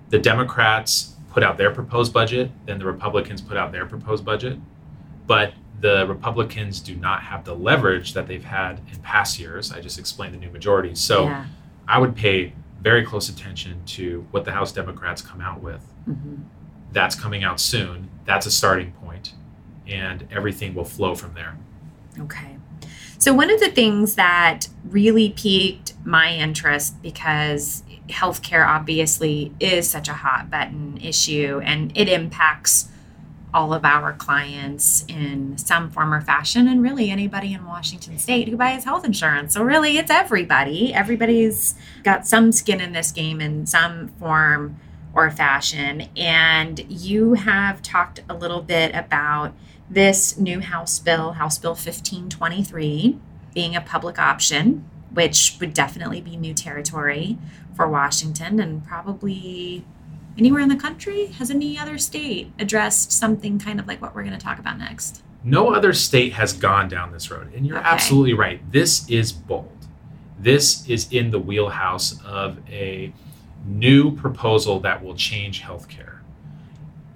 The 0.09 0.19
Democrats 0.19 1.15
put 1.31 1.43
out 1.43 1.57
their 1.57 1.71
proposed 1.71 2.13
budget, 2.13 2.51
then 2.65 2.79
the 2.79 2.85
Republicans 2.85 3.41
put 3.41 3.57
out 3.57 3.71
their 3.71 3.85
proposed 3.85 4.25
budget. 4.25 4.57
But 5.27 5.53
the 5.79 6.05
Republicans 6.07 6.79
do 6.79 6.95
not 6.95 7.23
have 7.23 7.43
the 7.43 7.55
leverage 7.55 8.13
that 8.13 8.27
they've 8.27 8.43
had 8.43 8.79
in 8.91 8.99
past 8.99 9.39
years. 9.39 9.71
I 9.71 9.81
just 9.81 9.97
explained 9.97 10.33
the 10.33 10.37
new 10.37 10.51
majority. 10.51 10.93
So 10.95 11.25
yeah. 11.25 11.45
I 11.87 11.97
would 11.97 12.15
pay 12.15 12.53
very 12.81 13.05
close 13.05 13.29
attention 13.29 13.81
to 13.85 14.25
what 14.31 14.45
the 14.45 14.51
House 14.51 14.71
Democrats 14.71 15.21
come 15.21 15.41
out 15.41 15.61
with. 15.61 15.85
Mhm. 16.07 16.43
That's 16.91 17.15
coming 17.15 17.43
out 17.43 17.59
soon. 17.59 18.09
That's 18.25 18.45
a 18.45 18.51
starting 18.51 18.91
point, 18.93 19.33
and 19.87 20.27
everything 20.31 20.73
will 20.73 20.85
flow 20.85 21.15
from 21.15 21.33
there. 21.33 21.57
Okay. 22.19 22.57
So, 23.17 23.33
one 23.33 23.51
of 23.51 23.59
the 23.59 23.69
things 23.69 24.15
that 24.15 24.67
really 24.83 25.29
piqued 25.29 25.93
my 26.03 26.33
interest 26.33 27.01
because 27.01 27.83
healthcare 28.11 28.67
obviously 28.67 29.53
is 29.59 29.89
such 29.89 30.07
a 30.07 30.13
hot 30.13 30.49
button 30.49 30.97
issue 31.01 31.61
and 31.63 31.91
it 31.95 32.07
impacts 32.07 32.89
all 33.53 33.73
of 33.73 33.83
our 33.83 34.13
clients 34.13 35.03
in 35.07 35.57
some 35.57 35.89
form 35.89 36.13
or 36.13 36.21
fashion, 36.21 36.67
and 36.67 36.81
really 36.81 37.09
anybody 37.09 37.53
in 37.53 37.65
Washington 37.65 38.17
state 38.17 38.47
who 38.47 38.55
buys 38.55 38.85
health 38.85 39.03
insurance. 39.03 39.53
So, 39.53 39.63
really, 39.63 39.97
it's 39.97 40.11
everybody. 40.11 40.93
Everybody's 40.93 41.75
got 42.03 42.27
some 42.27 42.51
skin 42.51 42.79
in 42.79 42.93
this 42.93 43.11
game 43.11 43.41
in 43.41 43.65
some 43.65 44.09
form 44.19 44.79
or 45.13 45.29
fashion. 45.29 46.07
And 46.15 46.79
you 46.89 47.33
have 47.33 47.81
talked 47.81 48.23
a 48.29 48.33
little 48.33 48.61
bit 48.61 48.95
about 48.95 49.53
this 49.89 50.37
new 50.37 50.61
House 50.61 50.99
bill, 50.99 51.33
House 51.33 51.57
Bill 51.57 51.71
1523, 51.71 53.19
being 53.53 53.75
a 53.75 53.81
public 53.81 54.17
option, 54.17 54.89
which 55.13 55.57
would 55.59 55.73
definitely 55.73 56.21
be 56.21 56.37
new 56.37 56.53
territory 56.53 57.37
for 57.75 57.87
Washington 57.87 58.59
and 58.59 58.85
probably 58.85 59.83
anywhere 60.37 60.61
in 60.61 60.69
the 60.69 60.75
country. 60.75 61.27
Has 61.27 61.49
any 61.51 61.77
other 61.77 61.97
state 61.97 62.51
addressed 62.59 63.11
something 63.11 63.59
kind 63.59 63.79
of 63.79 63.87
like 63.87 64.01
what 64.01 64.15
we're 64.15 64.23
going 64.23 64.37
to 64.37 64.43
talk 64.43 64.59
about 64.59 64.77
next? 64.77 65.23
No 65.43 65.73
other 65.73 65.93
state 65.93 66.33
has 66.33 66.53
gone 66.53 66.87
down 66.87 67.11
this 67.11 67.31
road. 67.31 67.53
And 67.53 67.65
you're 67.65 67.77
Okay. 67.79 67.87
absolutely 67.87 68.33
right. 68.33 68.59
This 68.71 69.09
is 69.09 69.31
bold. 69.31 69.71
This 70.39 70.87
is 70.87 71.11
in 71.11 71.31
the 71.31 71.39
wheelhouse 71.39 72.19
of 72.23 72.57
a 72.69 73.11
new 73.65 74.15
proposal 74.15 74.79
that 74.81 75.03
will 75.03 75.15
change 75.15 75.61
healthcare. 75.61 76.19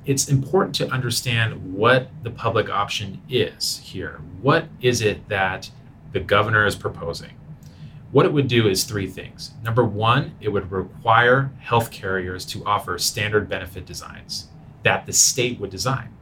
It's 0.05 0.29
important 0.29 0.75
to 0.75 0.87
understand 0.89 1.73
what 1.73 2.09
the 2.23 2.29
public 2.29 2.69
option 2.69 3.21
is 3.27 3.79
here. 3.83 4.21
What 4.41 4.67
is 4.81 5.01
it 5.01 5.27
that 5.29 5.69
the 6.11 6.19
governor 6.19 6.65
is 6.67 6.75
proposing? 6.75 7.31
What 8.15 8.25
it 8.25 8.31
would 8.31 8.47
do 8.47 8.69
is 8.69 8.85
three 8.85 9.07
things. 9.07 9.51
Number 9.61 9.83
one, 9.83 10.35
it 10.39 10.47
would 10.47 10.71
require 10.71 11.51
health 11.59 11.91
carriers 11.91 12.45
to 12.45 12.63
offer 12.63 12.97
standard 12.97 13.49
benefit 13.49 13.85
designs 13.85 14.47
that 14.83 15.05
the 15.05 15.11
state 15.11 15.59
would 15.59 15.69
design. 15.69 16.15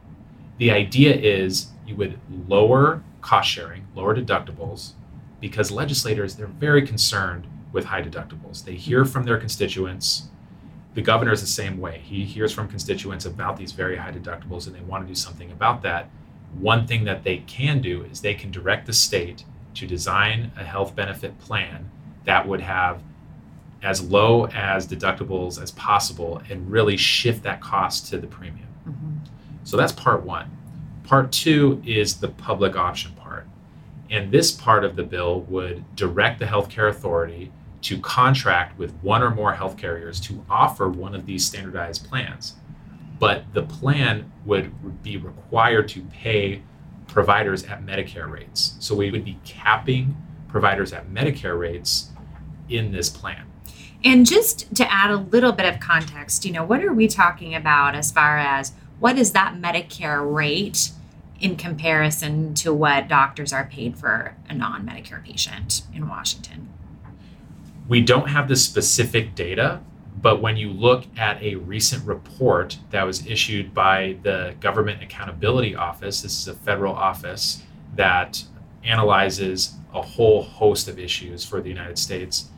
The 0.58 0.72
idea 0.72 1.14
is 1.14 1.68
you 1.86 1.94
would 1.94 2.18
lower 2.48 3.04
cost 3.20 3.48
sharing, 3.48 3.86
lower 3.94 4.12
deductibles, 4.12 4.94
because 5.40 5.70
legislators, 5.70 6.34
they're 6.34 6.48
very 6.48 6.84
concerned 6.84 7.46
with 7.70 7.84
high 7.84 8.02
deductibles. 8.02 8.64
They 8.64 8.74
hear 8.74 9.04
from 9.04 9.22
their 9.22 9.38
constituents. 9.38 10.30
The 10.94 11.00
governor 11.00 11.30
is 11.30 11.42
the 11.42 11.46
same 11.46 11.78
way. 11.78 12.00
He 12.02 12.24
hears 12.24 12.52
from 12.52 12.66
constituents 12.66 13.24
about 13.24 13.56
these 13.56 13.70
very 13.70 13.98
high 13.98 14.10
deductibles 14.10 14.66
and 14.66 14.74
they 14.74 14.80
want 14.80 15.04
to 15.04 15.08
do 15.08 15.14
something 15.14 15.52
about 15.52 15.82
that. 15.82 16.10
One 16.58 16.88
thing 16.88 17.04
that 17.04 17.22
they 17.22 17.36
can 17.46 17.80
do 17.80 18.02
is 18.02 18.20
they 18.20 18.34
can 18.34 18.50
direct 18.50 18.86
the 18.86 18.92
state 18.92 19.44
to 19.74 19.86
design 19.86 20.52
a 20.56 20.64
health 20.64 20.94
benefit 20.94 21.38
plan 21.38 21.90
that 22.24 22.46
would 22.46 22.60
have 22.60 23.02
as 23.82 24.02
low 24.02 24.46
as 24.46 24.86
deductibles 24.86 25.62
as 25.62 25.70
possible 25.72 26.40
and 26.48 26.70
really 26.70 26.96
shift 26.96 27.42
that 27.42 27.60
cost 27.60 28.06
to 28.08 28.18
the 28.18 28.26
premium. 28.26 28.68
Mm-hmm. 28.88 29.16
So 29.64 29.76
that's 29.76 29.92
part 29.92 30.24
one. 30.24 30.50
Part 31.04 31.32
two 31.32 31.82
is 31.84 32.16
the 32.16 32.28
public 32.28 32.76
option 32.76 33.12
part. 33.12 33.46
And 34.10 34.32
this 34.32 34.50
part 34.50 34.84
of 34.84 34.96
the 34.96 35.02
bill 35.02 35.42
would 35.42 35.84
direct 35.96 36.38
the 36.38 36.46
healthcare 36.46 36.88
authority 36.88 37.52
to 37.82 37.98
contract 38.00 38.78
with 38.78 38.94
one 39.02 39.22
or 39.22 39.30
more 39.30 39.52
health 39.52 39.76
carriers 39.76 40.18
to 40.20 40.44
offer 40.48 40.88
one 40.88 41.14
of 41.14 41.26
these 41.26 41.44
standardized 41.44 42.08
plans. 42.08 42.54
But 43.18 43.44
the 43.52 43.62
plan 43.62 44.32
would 44.46 45.02
be 45.02 45.18
required 45.18 45.88
to 45.90 46.00
pay 46.04 46.62
providers 47.14 47.62
at 47.64 47.86
Medicare 47.86 48.28
rates. 48.28 48.74
So 48.80 48.96
we 48.96 49.10
would 49.12 49.24
be 49.24 49.38
capping 49.44 50.16
providers 50.48 50.92
at 50.92 51.08
Medicare 51.08 51.56
rates 51.56 52.10
in 52.68 52.90
this 52.90 53.08
plan. 53.08 53.46
And 54.04 54.26
just 54.26 54.74
to 54.74 54.92
add 54.92 55.10
a 55.10 55.16
little 55.16 55.52
bit 55.52 55.72
of 55.72 55.80
context, 55.80 56.44
you 56.44 56.52
know, 56.52 56.64
what 56.64 56.84
are 56.84 56.92
we 56.92 57.06
talking 57.06 57.54
about 57.54 57.94
as 57.94 58.10
far 58.10 58.36
as 58.38 58.72
what 58.98 59.16
is 59.16 59.30
that 59.32 59.54
Medicare 59.54 60.22
rate 60.34 60.90
in 61.40 61.56
comparison 61.56 62.52
to 62.54 62.74
what 62.74 63.06
doctors 63.06 63.52
are 63.52 63.64
paid 63.64 63.96
for 63.96 64.36
a 64.48 64.54
non 64.54 64.84
Medicare 64.84 65.24
patient 65.24 65.82
in 65.94 66.08
Washington? 66.08 66.68
We 67.88 68.00
don't 68.00 68.28
have 68.28 68.48
the 68.48 68.56
specific 68.56 69.36
data, 69.36 69.80
but 70.24 70.40
when 70.40 70.56
you 70.56 70.70
look 70.70 71.04
at 71.18 71.42
a 71.42 71.56
recent 71.56 72.02
report 72.06 72.78
that 72.88 73.04
was 73.04 73.26
issued 73.26 73.74
by 73.74 74.16
the 74.22 74.54
Government 74.58 75.02
Accountability 75.02 75.76
Office, 75.76 76.22
this 76.22 76.40
is 76.40 76.48
a 76.48 76.54
federal 76.54 76.94
office 76.94 77.62
that 77.94 78.42
analyzes 78.82 79.74
a 79.92 80.00
whole 80.00 80.42
host 80.42 80.88
of 80.88 80.98
issues 80.98 81.44
for 81.44 81.60
the 81.60 81.68
United 81.68 81.98
States. 81.98 82.48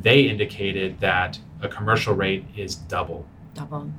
They 0.00 0.22
indicated 0.22 0.98
that 1.00 1.38
a 1.60 1.68
commercial 1.68 2.14
rate 2.14 2.46
is 2.56 2.76
double. 2.76 3.26
Double. 3.52 3.92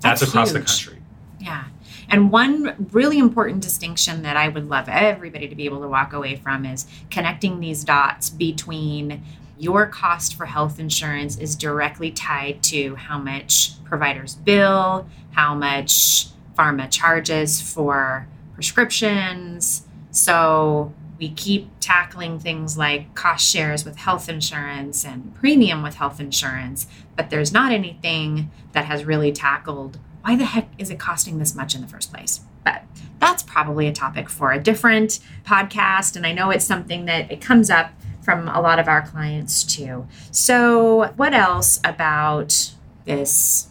That's, 0.00 0.22
across 0.22 0.50
the 0.50 0.58
country. 0.58 0.98
Yeah. 1.38 1.66
And 2.08 2.32
one 2.32 2.88
really 2.90 3.20
important 3.20 3.62
distinction 3.62 4.22
that 4.22 4.36
I 4.36 4.48
would 4.48 4.68
love 4.68 4.88
everybody 4.88 5.46
to 5.46 5.54
be 5.54 5.66
able 5.66 5.82
to 5.82 5.88
walk 5.88 6.12
away 6.12 6.34
from 6.34 6.66
is 6.66 6.84
connecting 7.10 7.60
these 7.60 7.84
dots 7.84 8.28
between 8.28 9.22
your 9.58 9.86
cost 9.86 10.34
for 10.34 10.46
health 10.46 10.78
insurance 10.78 11.38
is 11.38 11.56
directly 11.56 12.10
tied 12.10 12.62
to 12.64 12.94
how 12.96 13.18
much 13.18 13.82
providers 13.84 14.34
bill, 14.34 15.08
how 15.32 15.54
much 15.54 16.26
pharma 16.56 16.90
charges 16.90 17.60
for 17.60 18.26
prescriptions. 18.54 19.86
So 20.10 20.92
we 21.18 21.30
keep 21.30 21.68
tackling 21.80 22.38
things 22.38 22.76
like 22.76 23.14
cost 23.14 23.48
shares 23.48 23.84
with 23.84 23.96
health 23.96 24.28
insurance 24.28 25.04
and 25.04 25.34
premium 25.34 25.82
with 25.82 25.94
health 25.94 26.20
insurance, 26.20 26.86
but 27.16 27.30
there's 27.30 27.52
not 27.52 27.72
anything 27.72 28.50
that 28.72 28.84
has 28.86 29.04
really 29.04 29.32
tackled 29.32 29.98
why 30.24 30.36
the 30.36 30.44
heck 30.46 30.68
is 30.78 30.88
it 30.88 30.98
costing 30.98 31.38
this 31.38 31.54
much 31.54 31.74
in 31.74 31.82
the 31.82 31.86
first 31.86 32.10
place? 32.10 32.40
But 32.64 32.82
that's 33.20 33.42
probably 33.42 33.86
a 33.88 33.92
topic 33.92 34.30
for 34.30 34.52
a 34.52 34.58
different 34.58 35.20
podcast. 35.44 36.16
And 36.16 36.26
I 36.26 36.32
know 36.32 36.50
it's 36.50 36.64
something 36.64 37.04
that 37.04 37.30
it 37.30 37.42
comes 37.42 37.68
up 37.68 37.90
from 38.24 38.48
a 38.48 38.60
lot 38.60 38.78
of 38.78 38.88
our 38.88 39.02
clients 39.02 39.62
too. 39.62 40.06
So, 40.30 41.12
what 41.16 41.34
else 41.34 41.78
about 41.84 42.72
this 43.04 43.68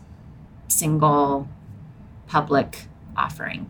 single 0.67 1.48
public 2.27 2.86
offering? 3.17 3.69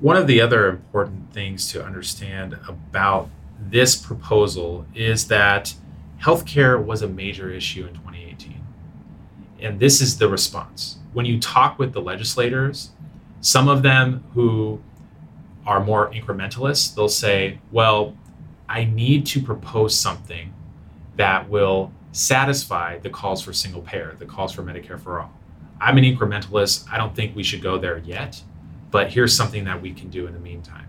One 0.00 0.16
of 0.16 0.26
the 0.26 0.40
other 0.40 0.68
important 0.68 1.32
things 1.32 1.70
to 1.72 1.84
understand 1.84 2.58
about 2.66 3.28
this 3.60 3.96
proposal 3.96 4.86
is 4.94 5.28
that 5.28 5.74
healthcare 6.22 6.82
was 6.82 7.02
a 7.02 7.08
major 7.08 7.50
issue 7.50 7.86
in 7.86 7.94
2018. 7.94 8.64
And 9.60 9.78
this 9.78 10.00
is 10.00 10.18
the 10.18 10.28
response. 10.28 10.98
When 11.12 11.26
you 11.26 11.38
talk 11.38 11.78
with 11.78 11.92
the 11.92 12.00
legislators, 12.00 12.90
some 13.40 13.68
of 13.68 13.82
them 13.82 14.24
who 14.34 14.80
are 15.66 15.80
more 15.80 16.10
incrementalists, 16.10 16.94
they'll 16.94 17.08
say, 17.08 17.58
well, 17.70 18.16
I 18.70 18.84
need 18.84 19.26
to 19.26 19.42
propose 19.42 19.98
something 19.98 20.54
that 21.16 21.48
will 21.50 21.92
satisfy 22.12 22.98
the 22.98 23.10
calls 23.10 23.42
for 23.42 23.52
single 23.52 23.82
payer, 23.82 24.16
the 24.18 24.24
calls 24.24 24.52
for 24.52 24.62
Medicare 24.62 24.98
for 24.98 25.20
all. 25.20 25.32
I'm 25.80 25.98
an 25.98 26.04
incrementalist. 26.04 26.86
I 26.90 26.96
don't 26.96 27.14
think 27.14 27.36
we 27.36 27.42
should 27.42 27.62
go 27.62 27.78
there 27.78 27.98
yet 27.98 28.42
but 28.90 29.12
here's 29.12 29.36
something 29.36 29.64
that 29.64 29.80
we 29.80 29.92
can 29.92 30.10
do 30.10 30.26
in 30.26 30.32
the 30.32 30.40
meantime. 30.40 30.86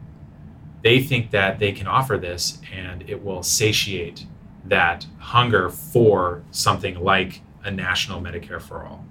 They 0.84 1.02
think 1.02 1.32
that 1.32 1.60
they 1.60 1.72
can 1.72 1.88
offer 1.88 2.18
this 2.18 2.60
and 2.74 3.08
it 3.08 3.24
will 3.24 3.44
satiate 3.44 4.26
that 4.66 5.06
hunger 5.20 5.70
for 5.70 6.44
something 6.52 7.00
like 7.00 7.42
a 7.64 7.72
national 7.72 8.22
Medicare 8.22 8.62
for 8.62 8.84
all. 8.84 9.06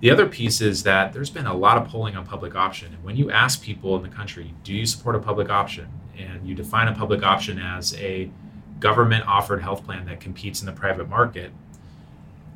The 0.00 0.10
other 0.10 0.26
piece 0.26 0.60
is 0.60 0.84
that 0.84 1.12
there's 1.12 1.30
been 1.30 1.46
a 1.46 1.54
lot 1.54 1.76
of 1.76 1.88
polling 1.88 2.16
on 2.16 2.24
public 2.24 2.54
option. 2.54 2.94
And 2.94 3.02
when 3.02 3.16
you 3.16 3.30
ask 3.30 3.62
people 3.62 3.96
in 3.96 4.02
the 4.02 4.08
country, 4.08 4.54
do 4.62 4.72
you 4.72 4.86
support 4.86 5.16
a 5.16 5.20
public 5.20 5.50
option? 5.50 5.88
And 6.18 6.46
you 6.46 6.54
define 6.54 6.88
a 6.88 6.94
public 6.94 7.22
option 7.22 7.58
as 7.58 7.94
a 7.96 8.30
government 8.80 9.26
offered 9.26 9.62
health 9.62 9.84
plan 9.84 10.06
that 10.06 10.20
competes 10.20 10.60
in 10.60 10.66
the 10.66 10.72
private 10.72 11.08
market, 11.08 11.52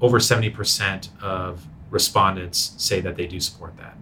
over 0.00 0.19
70% 0.19 1.09
of 1.23 1.66
respondents 1.90 2.75
say 2.76 3.00
that 3.00 3.16
they 3.16 3.26
do 3.26 3.40
support 3.40 3.76
that. 3.78 3.97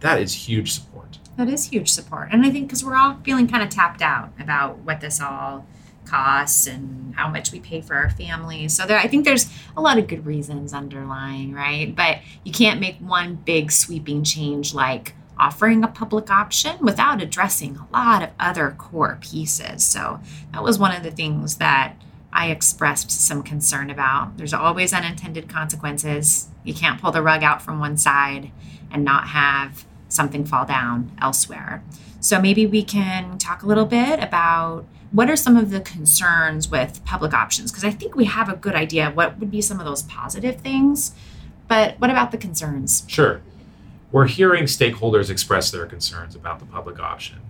That 0.00 0.20
is 0.20 0.48
huge 0.48 0.72
support 0.72 1.18
that 1.36 1.48
is 1.48 1.66
huge 1.66 1.90
support. 1.90 2.28
And 2.32 2.44
I 2.44 2.50
think 2.50 2.68
because 2.68 2.84
we're 2.84 2.96
all 2.96 3.18
feeling 3.24 3.48
kind 3.48 3.62
of 3.62 3.68
tapped 3.68 4.02
out 4.02 4.32
about 4.38 4.78
what 4.78 5.00
this 5.00 5.20
all 5.20 5.66
costs 6.04 6.66
and 6.66 7.14
how 7.14 7.28
much 7.28 7.50
we 7.50 7.60
pay 7.60 7.80
for 7.80 7.94
our 7.94 8.10
families. 8.10 8.76
So 8.76 8.86
there 8.86 8.98
I 8.98 9.08
think 9.08 9.24
there's 9.24 9.48
a 9.76 9.80
lot 9.80 9.98
of 9.98 10.06
good 10.06 10.26
reasons 10.26 10.72
underlying, 10.72 11.52
right? 11.52 11.94
But 11.94 12.18
you 12.44 12.52
can't 12.52 12.78
make 12.78 12.98
one 12.98 13.36
big 13.36 13.72
sweeping 13.72 14.22
change 14.22 14.74
like 14.74 15.14
offering 15.38 15.82
a 15.82 15.88
public 15.88 16.30
option 16.30 16.76
without 16.80 17.22
addressing 17.22 17.76
a 17.76 17.86
lot 17.92 18.22
of 18.22 18.30
other 18.38 18.74
core 18.78 19.18
pieces. 19.20 19.84
So 19.84 20.20
that 20.52 20.62
was 20.62 20.78
one 20.78 20.94
of 20.94 21.02
the 21.02 21.10
things 21.10 21.56
that 21.56 21.96
I 22.32 22.50
expressed 22.50 23.10
some 23.10 23.42
concern 23.42 23.90
about. 23.90 24.36
There's 24.36 24.52
always 24.52 24.92
unintended 24.92 25.48
consequences. 25.48 26.48
You 26.64 26.74
can't 26.74 27.00
pull 27.00 27.12
the 27.12 27.22
rug 27.22 27.42
out 27.42 27.62
from 27.62 27.78
one 27.78 27.96
side 27.96 28.50
and 28.90 29.04
not 29.04 29.28
have 29.28 29.84
something 30.08 30.44
fall 30.44 30.64
down 30.64 31.12
elsewhere. 31.20 31.82
So 32.20 32.40
maybe 32.40 32.66
we 32.66 32.82
can 32.82 33.38
talk 33.38 33.62
a 33.62 33.66
little 33.66 33.84
bit 33.84 34.22
about 34.22 34.86
what 35.12 35.30
are 35.30 35.36
some 35.36 35.56
of 35.56 35.70
the 35.70 35.80
concerns 35.80 36.68
with 36.68 37.04
public 37.04 37.32
options? 37.32 37.70
Because 37.70 37.84
I 37.84 37.90
think 37.90 38.16
we 38.16 38.24
have 38.24 38.48
a 38.48 38.56
good 38.56 38.74
idea 38.74 39.10
what 39.10 39.38
would 39.38 39.50
be 39.50 39.60
some 39.60 39.78
of 39.78 39.86
those 39.86 40.02
positive 40.02 40.60
things. 40.60 41.14
But 41.68 42.00
what 42.00 42.10
about 42.10 42.32
the 42.32 42.36
concerns? 42.36 43.04
Sure. 43.06 43.40
We're 44.14 44.28
hearing 44.28 44.66
stakeholders 44.66 45.28
express 45.28 45.72
their 45.72 45.86
concerns 45.86 46.36
about 46.36 46.60
the 46.60 46.66
public 46.66 47.00
option. 47.00 47.40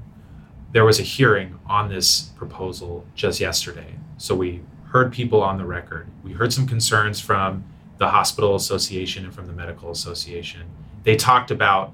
There 0.72 0.86
was 0.86 0.98
a 0.98 1.02
hearing 1.02 1.58
on 1.66 1.90
this 1.90 2.30
proposal 2.36 3.04
just 3.14 3.38
yesterday. 3.38 3.96
So 4.16 4.34
we 4.34 4.62
heard 4.86 5.12
people 5.12 5.42
on 5.42 5.58
the 5.58 5.66
record. 5.66 6.06
We 6.22 6.32
heard 6.32 6.54
some 6.54 6.66
concerns 6.66 7.20
from 7.20 7.64
the 7.98 8.08
Hospital 8.08 8.54
Association 8.54 9.26
and 9.26 9.34
from 9.34 9.46
the 9.46 9.52
Medical 9.52 9.90
Association. 9.90 10.62
They 11.02 11.16
talked 11.16 11.50
about 11.50 11.92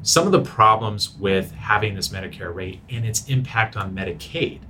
some 0.00 0.24
of 0.24 0.32
the 0.32 0.40
problems 0.40 1.14
with 1.18 1.52
having 1.52 1.94
this 1.94 2.08
Medicare 2.08 2.54
rate 2.54 2.80
and 2.88 3.04
its 3.04 3.28
impact 3.28 3.76
on 3.76 3.94
Medicaid. 3.94 4.60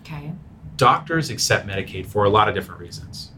Okay. 0.00 0.30
Doctors 0.76 1.30
accept 1.30 1.66
Medicaid 1.66 2.04
for 2.04 2.26
a 2.26 2.28
lot 2.28 2.50
of 2.50 2.54
different 2.54 2.82
reasons. 2.82 3.30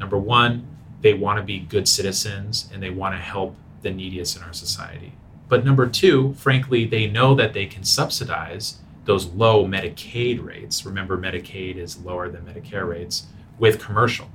Number 0.00 0.16
one, 0.16 0.66
they 1.02 1.12
want 1.12 1.36
to 1.36 1.42
be 1.42 1.58
good 1.58 1.86
citizens 1.86 2.70
and 2.72 2.82
they 2.82 2.88
want 2.88 3.14
to 3.14 3.18
help 3.18 3.54
the 3.84 3.92
neediest 3.92 4.36
in 4.36 4.42
our 4.42 4.52
society. 4.52 5.12
But 5.48 5.64
number 5.64 5.86
two, 5.86 6.34
frankly, 6.34 6.84
they 6.84 7.06
know 7.06 7.36
that 7.36 7.52
they 7.52 7.66
can 7.66 7.84
subsidize 7.84 8.78
those 9.04 9.26
low 9.26 9.64
Medicaid 9.64 10.44
rates. 10.44 10.84
Remember, 10.84 11.16
Medicaid 11.16 11.76
is 11.76 12.00
lower 12.00 12.28
than 12.28 12.42
Medicare 12.42 12.88
rates 12.88 13.26
with 13.58 13.78
commercial. 13.78 14.28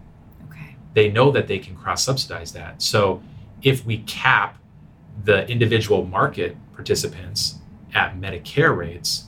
Okay. 0.49 0.75
They 0.93 1.11
know 1.11 1.31
that 1.31 1.47
they 1.47 1.59
can 1.59 1.75
cross 1.75 2.03
subsidize 2.03 2.53
that. 2.53 2.81
So 2.81 3.21
if 3.61 3.85
we 3.85 3.97
cap 3.99 4.57
the 5.23 5.47
individual 5.49 6.05
market 6.05 6.55
participants 6.73 7.55
at 7.93 8.15
Medicare 8.15 8.75
rates, 8.77 9.25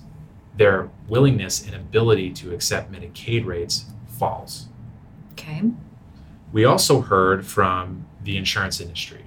their 0.56 0.90
willingness 1.08 1.66
and 1.66 1.76
ability 1.76 2.32
to 2.32 2.54
accept 2.54 2.92
Medicaid 2.92 3.46
rates 3.46 3.86
falls. 4.08 4.68
Okay. 5.34 5.64
We 6.54 6.66
also 6.66 7.02
heard 7.02 7.46
from 7.46 8.06
the 8.24 8.38
insurance 8.38 8.80
industry. 8.80 9.24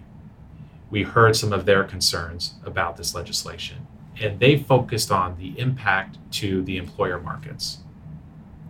We 0.94 1.02
heard 1.02 1.34
some 1.34 1.52
of 1.52 1.66
their 1.66 1.82
concerns 1.82 2.54
about 2.64 2.96
this 2.96 3.16
legislation, 3.16 3.88
and 4.20 4.38
they 4.38 4.56
focused 4.56 5.10
on 5.10 5.36
the 5.38 5.58
impact 5.58 6.18
to 6.34 6.62
the 6.62 6.76
employer 6.76 7.18
markets. 7.18 7.78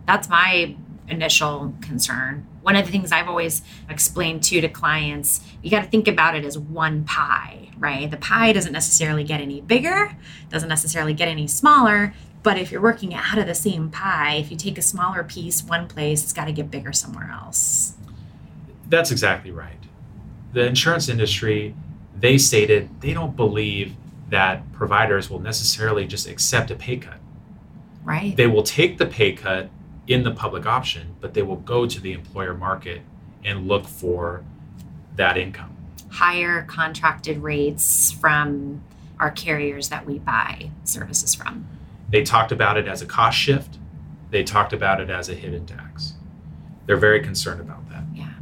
That's 0.07 0.27
my 0.27 0.75
initial 1.07 1.75
concern. 1.81 2.47
One 2.63 2.75
of 2.75 2.83
the 2.83 2.91
things 2.91 3.11
I've 3.11 3.27
always 3.27 3.61
explained 3.87 4.41
to 4.45 4.59
to 4.59 4.67
clients, 4.67 5.41
you 5.61 5.69
got 5.69 5.83
to 5.83 5.87
think 5.87 6.07
about 6.07 6.35
it 6.35 6.43
as 6.43 6.57
one 6.57 7.03
pie, 7.03 7.69
right? 7.77 8.09
The 8.09 8.17
pie 8.17 8.53
doesn't 8.53 8.73
necessarily 8.73 9.23
get 9.23 9.39
any 9.39 9.61
bigger, 9.61 10.17
doesn't 10.49 10.67
necessarily 10.67 11.13
get 11.13 11.27
any 11.27 11.45
smaller, 11.45 12.15
but 12.41 12.57
if 12.57 12.71
you're 12.71 12.81
working 12.81 13.13
out 13.13 13.37
of 13.37 13.45
the 13.45 13.53
same 13.53 13.91
pie, 13.91 14.37
if 14.37 14.49
you 14.49 14.57
take 14.57 14.79
a 14.79 14.81
smaller 14.81 15.23
piece 15.23 15.63
one 15.63 15.87
place, 15.87 16.23
it's 16.23 16.33
got 16.33 16.45
to 16.45 16.51
get 16.51 16.71
bigger 16.71 16.91
somewhere 16.91 17.29
else. 17.31 17.93
That's 18.89 19.11
exactly 19.11 19.51
right. 19.51 19.77
The 20.53 20.65
insurance 20.65 21.07
industry, 21.07 21.75
they 22.17 22.37
stated 22.37 23.01
they 23.01 23.13
don't 23.13 23.35
believe 23.35 23.95
that 24.29 24.71
providers 24.71 25.29
will 25.29 25.39
necessarily 25.39 26.05
just 26.05 26.27
accept 26.27 26.71
a 26.71 26.75
pay 26.75 26.97
cut. 26.97 27.17
Right. 28.03 28.35
They 28.35 28.47
will 28.47 28.63
take 28.63 28.97
the 28.97 29.05
pay 29.05 29.33
cut 29.33 29.69
in 30.07 30.23
the 30.23 30.31
public 30.31 30.65
option, 30.65 31.15
but 31.19 31.33
they 31.33 31.41
will 31.41 31.57
go 31.57 31.85
to 31.85 31.99
the 31.99 32.13
employer 32.13 32.53
market 32.53 33.01
and 33.43 33.67
look 33.67 33.87
for 33.87 34.43
that 35.15 35.37
income. 35.37 35.75
Higher 36.11 36.63
contracted 36.63 37.39
rates 37.39 38.11
from 38.11 38.83
our 39.19 39.31
carriers 39.31 39.89
that 39.89 40.05
we 40.05 40.19
buy 40.19 40.69
services 40.83 41.33
from. 41.35 41.67
They 42.09 42.23
talked 42.23 42.51
about 42.51 42.77
it 42.77 42.87
as 42.87 43.01
a 43.01 43.05
cost 43.05 43.37
shift, 43.37 43.77
they 44.31 44.43
talked 44.43 44.73
about 44.73 44.99
it 44.99 45.09
as 45.09 45.29
a 45.29 45.33
hidden 45.33 45.65
tax. 45.65 46.13
They're 46.85 46.97
very 46.97 47.21
concerned 47.21 47.61
about 47.61 47.74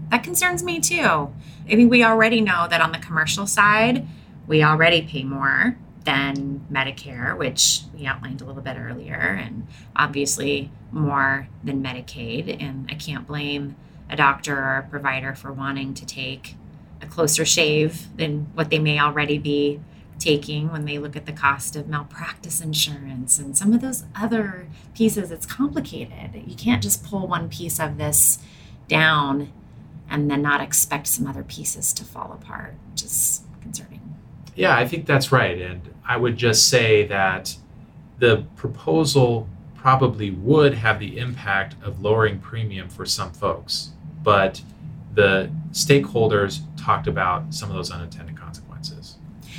that. 0.09 0.23
Concerns 0.23 0.63
me 0.63 0.79
too. 0.79 1.33
I 1.65 1.69
think 1.69 1.91
we 1.91 2.03
already 2.03 2.41
know 2.41 2.67
that 2.69 2.81
on 2.81 2.91
the 2.91 2.99
commercial 2.99 3.47
side, 3.47 4.07
we 4.47 4.63
already 4.63 5.01
pay 5.01 5.23
more 5.23 5.77
than 6.03 6.65
Medicare, 6.71 7.37
which 7.37 7.81
we 7.97 8.05
outlined 8.05 8.41
a 8.41 8.45
little 8.45 8.61
bit 8.61 8.75
earlier, 8.77 9.15
and 9.15 9.67
obviously 9.95 10.69
more 10.91 11.47
than 11.63 11.81
Medicaid. 11.81 12.61
And 12.61 12.87
I 12.91 12.95
can't 12.95 13.25
blame 13.25 13.75
a 14.09 14.15
doctor 14.15 14.57
or 14.57 14.77
a 14.77 14.89
provider 14.89 15.33
for 15.33 15.51
wanting 15.51 15.93
to 15.93 16.05
take 16.05 16.55
a 17.01 17.05
closer 17.05 17.45
shave 17.45 18.15
than 18.17 18.47
what 18.53 18.69
they 18.69 18.79
may 18.79 18.99
already 18.99 19.37
be 19.37 19.79
taking 20.19 20.71
when 20.71 20.85
they 20.85 20.97
look 20.97 21.15
at 21.15 21.25
the 21.25 21.31
cost 21.31 21.75
of 21.75 21.87
malpractice 21.87 22.61
insurance 22.61 23.39
and 23.39 23.57
some 23.57 23.73
of 23.73 23.81
those 23.81 24.03
other 24.15 24.67
pieces. 24.93 25.31
It's 25.31 25.45
complicated. 25.45 26.43
You 26.45 26.55
can't 26.55 26.83
just 26.83 27.03
pull 27.03 27.27
one 27.27 27.49
piece 27.49 27.79
of 27.79 27.97
this 27.97 28.39
down 28.87 29.51
and 30.13 30.29
then 30.29 30.43
not 30.43 30.61
expect 30.61 31.07
some 31.07 31.25
other 31.25 31.43
pieces 31.43 31.91
to 31.91 32.05
fall 32.05 32.31
apart, 32.39 32.75
which 32.91 33.03
is 33.03 33.41
concerning. 33.61 33.99
Yeah, 34.55 34.77
I 34.77 34.87
think 34.87 35.07
that's 35.07 35.31
right. 35.31 35.59
And 35.59 35.81
I 36.07 36.17
would 36.17 36.37
just 36.37 36.69
say 36.69 37.07
that 37.07 37.57
the 38.19 38.45
proposal 38.55 39.49
probably 39.75 40.29
would 40.29 40.75
have 40.75 40.99
the 40.99 41.17
impact 41.17 41.75
of 41.83 41.99
lowering 41.99 42.39
premium 42.39 42.87
for 42.89 43.07
some 43.07 43.33
folks, 43.33 43.89
but 44.21 44.61
the 45.15 45.49
stakeholders 45.71 46.61
talked 46.77 47.07
about 47.07 47.51
some 47.51 47.69
of 47.69 47.75
those 47.75 47.89
unintended 47.89 48.37
consequences. 48.37 49.15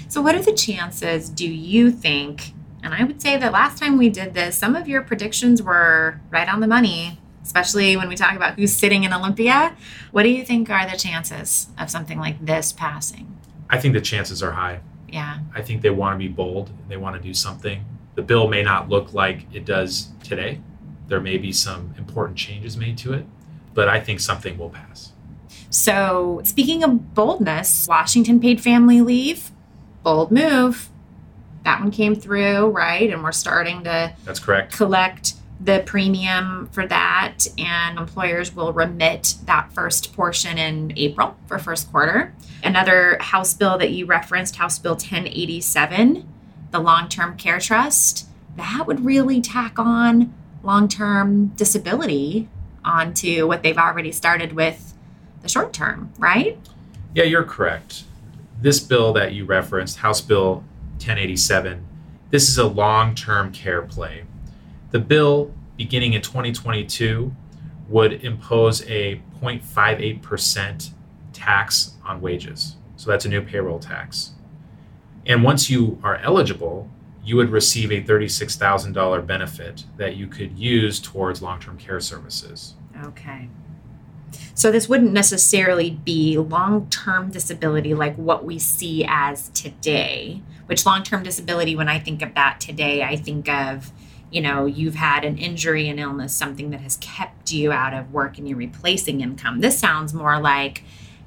So, 0.09 0.23
what 0.23 0.37
are 0.37 0.43
the 0.43 0.53
chances, 0.53 1.29
do 1.29 1.49
you 1.49 1.91
think, 1.91 2.53
And 2.85 2.95
I 2.95 3.03
would 3.03 3.21
say 3.21 3.37
that 3.39 3.51
last 3.51 3.79
time 3.79 3.99
we 3.99 4.09
did 4.09 4.35
this, 4.35 4.57
some 4.57 4.77
of 4.77 4.87
your 4.87 5.03
predictions 5.03 5.63
were 5.63 6.21
right 6.31 6.49
on 6.49 6.61
the 6.61 6.67
money, 6.67 7.19
especially 7.45 7.97
when 7.97 8.09
we 8.09 8.17
talk 8.17 8.35
about 8.35 8.55
who's 8.59 8.73
sitting 8.75 9.05
in 9.05 9.13
Olympia. 9.13 9.77
What 10.11 10.23
do 10.25 10.31
you 10.31 10.45
think 10.45 10.69
are 10.71 10.89
the 10.91 10.97
chances 10.97 11.69
of 11.79 11.91
something 11.91 12.19
like 12.19 12.45
this 12.45 12.73
passing? 12.73 13.39
I 13.71 13.79
think 13.79 13.95
the 13.95 14.01
chances 14.01 14.43
are 14.43 14.53
high. 14.53 14.81
Yeah. 15.09 15.39
I 15.55 15.63
think 15.63 15.83
they 15.83 15.91
want 15.91 16.15
to 16.15 16.19
be 16.19 16.29
bold. 16.29 16.71
They 16.89 16.97
want 16.97 17.17
to 17.17 17.23
do 17.23 17.35
something. 17.35 17.85
The 18.15 18.23
bill 18.23 18.49
may 18.49 18.63
not 18.63 18.89
look 18.89 19.13
like 19.13 19.47
it 19.53 19.65
does 19.65 20.09
today. 20.23 20.61
There 21.07 21.21
may 21.21 21.37
be 21.37 21.53
some 21.53 21.95
important 21.99 22.39
changes 22.39 22.77
made 22.77 22.97
to 22.99 23.13
it, 23.13 23.27
but 23.75 23.89
I 23.89 24.01
think 24.01 24.21
something 24.21 24.57
will 24.57 24.71
pass. 24.71 25.13
So, 25.71 26.41
speaking 26.45 26.83
of 26.83 27.15
boldness, 27.15 27.87
Washington 27.89 28.41
paid 28.41 28.61
family 28.61 29.01
leave, 29.01 29.51
bold 30.03 30.31
move. 30.31 30.89
That 31.65 31.81
one 31.81 31.91
came 31.91 32.15
through, 32.15 32.69
right? 32.69 33.13
And 33.13 33.23
we're 33.25 33.33
starting 33.33 33.85
to 33.85 34.15
That's 34.25 34.39
correct. 34.39 34.73
collect 34.77 35.35
the 35.61 35.83
premium 35.87 36.69
for 36.73 36.87
that, 36.87 37.47
and 37.59 37.99
employers 37.99 38.55
will 38.55 38.73
remit 38.73 39.37
that 39.47 39.73
first 39.73 40.15
portion 40.15 40.59
in 40.59 40.93
April 40.97 41.37
for 41.47 41.59
first 41.59 41.91
quarter. 41.91 42.35
Another 42.63 43.19
House 43.21 43.55
bill 43.55 43.79
that 43.79 43.91
you 43.91 44.07
referenced, 44.07 44.57
House 44.57 44.79
Bill 44.79 44.95
1087, 44.95 46.29
the 46.71 46.79
long 46.81 47.09
term 47.09 47.37
care 47.37 47.61
trust, 47.61 48.27
that 48.57 48.85
would 48.87 49.05
really 49.05 49.41
tack 49.41 49.79
on 49.79 50.35
long 50.63 50.89
term 50.89 51.49
disability 51.49 52.49
onto 52.85 53.47
what 53.47 53.63
they've 53.63 53.79
already 53.79 54.13
started 54.13 54.53
with 54.53 54.95
the 55.43 55.49
short 55.49 55.73
term, 55.73 56.13
right? 56.19 56.59
Yeah, 57.15 57.25
you're 57.25 57.45
correct. 57.45 58.05
This 58.61 58.81
bill 58.81 59.13
that 59.13 59.33
you 59.33 59.45
referenced, 59.45 59.99
House 59.99 60.21
Bill 60.21 60.65
1087, 60.95 61.87
this 62.31 62.49
is 62.49 62.59
a 62.59 62.67
long 62.67 63.15
term 63.15 63.53
care 63.53 63.83
play. 63.83 64.25
The 64.95 65.01
bill, 65.01 65.53
beginning 65.77 66.13
in 66.13 66.23
2022, 66.23 67.35
would 67.89 68.13
impose 68.25 68.83
a 68.83 69.21
0.58% 69.43 70.91
tax 71.33 71.95
on 72.05 72.21
wages. 72.21 72.77
So 72.95 73.11
that's 73.11 73.25
a 73.25 73.29
new 73.29 73.43
payroll 73.43 73.81
tax. 73.81 74.35
And 75.27 75.43
once 75.43 75.69
you 75.69 75.99
are 76.05 76.19
eligible, 76.19 76.89
you 77.25 77.35
would 77.35 77.51
receive 77.51 77.91
a 77.91 78.05
$36,000 78.05 79.27
benefit 79.27 79.83
that 79.97 80.15
you 80.15 80.29
could 80.29 80.57
use 80.57 81.01
towards 81.01 81.43
long 81.43 81.59
term 81.59 81.77
care 81.77 81.99
services. 81.99 82.77
Okay. 83.03 83.49
So 84.55 84.71
this 84.71 84.89
wouldn't 84.89 85.13
necessarily 85.13 85.91
be 85.91 86.39
long-term 86.39 87.33
disability 87.33 87.95
like 87.95 88.15
what 88.15 88.45
we 88.45 88.61
see 88.61 89.05
as 89.09 89.49
today. 89.49 90.41
Which 90.67 90.87
long-term 90.87 91.25
disability 91.25 91.75
when 91.75 91.89
I 91.89 91.99
think 91.99 92.23
of 92.23 92.35
that 92.35 92.61
today, 92.61 93.03
I 93.03 93.17
think 93.17 93.49
of, 93.49 93.91
you 94.35 94.41
know, 94.41 94.67
you've 94.67 94.97
had 94.97 95.25
an 95.25 95.39
injury 95.39 95.89
an 95.89 96.01
illness, 96.01 96.33
something 96.35 96.71
that 96.71 96.81
has 96.81 96.97
kept 96.97 97.53
you 97.53 97.71
out 97.71 97.95
of 97.95 98.13
work 98.13 98.37
and 98.37 98.49
you're 98.49 98.59
replacing 98.59 99.21
income. 99.21 99.61
This 99.61 99.79
sounds 99.79 100.13
more 100.13 100.41
like 100.41 100.83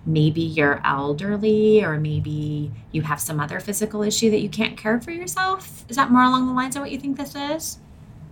maybe 0.06 0.42
you're 0.42 0.82
elderly 0.84 1.82
or 1.84 1.98
maybe 1.98 2.70
you 2.92 3.04
have 3.04 3.22
some 3.22 3.40
other 3.40 3.62
physical 3.62 4.04
issue 4.04 4.30
that 4.32 4.42
you 4.42 4.50
can't 4.50 4.76
care 4.78 5.00
for 5.00 5.12
yourself. 5.12 5.86
Is 5.88 5.96
that 5.96 6.12
more 6.12 6.24
along 6.24 6.48
the 6.48 6.54
lines 6.54 6.76
of 6.76 6.82
what 6.82 6.92
you 6.92 7.00
think 7.00 7.16
this 7.18 7.34
is? 7.34 7.80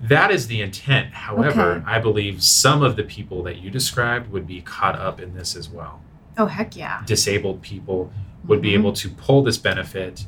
That 0.01 0.29
is 0.29 0.47
the 0.47 0.61
intent. 0.61 1.13
However, 1.13 1.71
Okay. 1.75 1.83
I 1.87 1.99
believe 1.99 2.43
some 2.43 2.83
of 2.83 2.97
the 2.97 3.03
people 3.03 3.43
that 3.43 3.57
you 3.59 3.69
described 3.71 4.29
would 4.31 4.45
be 4.45 4.59
caught 4.59 4.97
up 4.99 5.21
in 5.21 5.35
this 5.35 5.55
as 5.55 5.69
well. 5.69 6.01
Oh 6.37 6.47
heck 6.47 6.75
yeah. 6.75 7.01
Disabled 7.05 7.61
people 7.61 8.11
would 8.45 8.61
be 8.61 8.71
Mhm. 8.71 8.79
able 8.79 8.93
to 8.93 9.09
pull 9.09 9.41
this 9.41 9.57
benefit. 9.57 10.25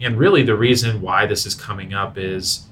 And 0.00 0.18
really, 0.18 0.42
the 0.42 0.56
reason 0.56 1.00
why 1.00 1.26
this 1.26 1.46
is 1.46 1.54
coming 1.54 1.94
up 1.94 2.18
is 2.18 2.64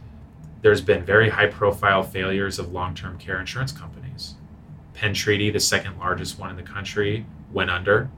there's 0.66 0.80
been 0.80 1.04
very 1.04 1.28
high 1.28 1.46
profile 1.46 2.02
failures 2.02 2.58
of 2.58 2.72
long 2.72 2.92
term 2.92 3.16
care 3.18 3.38
insurance 3.38 3.70
companies. 3.70 4.34
Penn 4.94 5.14
Treaty, 5.14 5.48
the 5.48 5.60
second 5.60 5.96
largest 5.96 6.40
one 6.40 6.50
in 6.50 6.56
the 6.56 6.62
country, 6.64 7.24
went 7.52 7.70
under. 7.70 8.10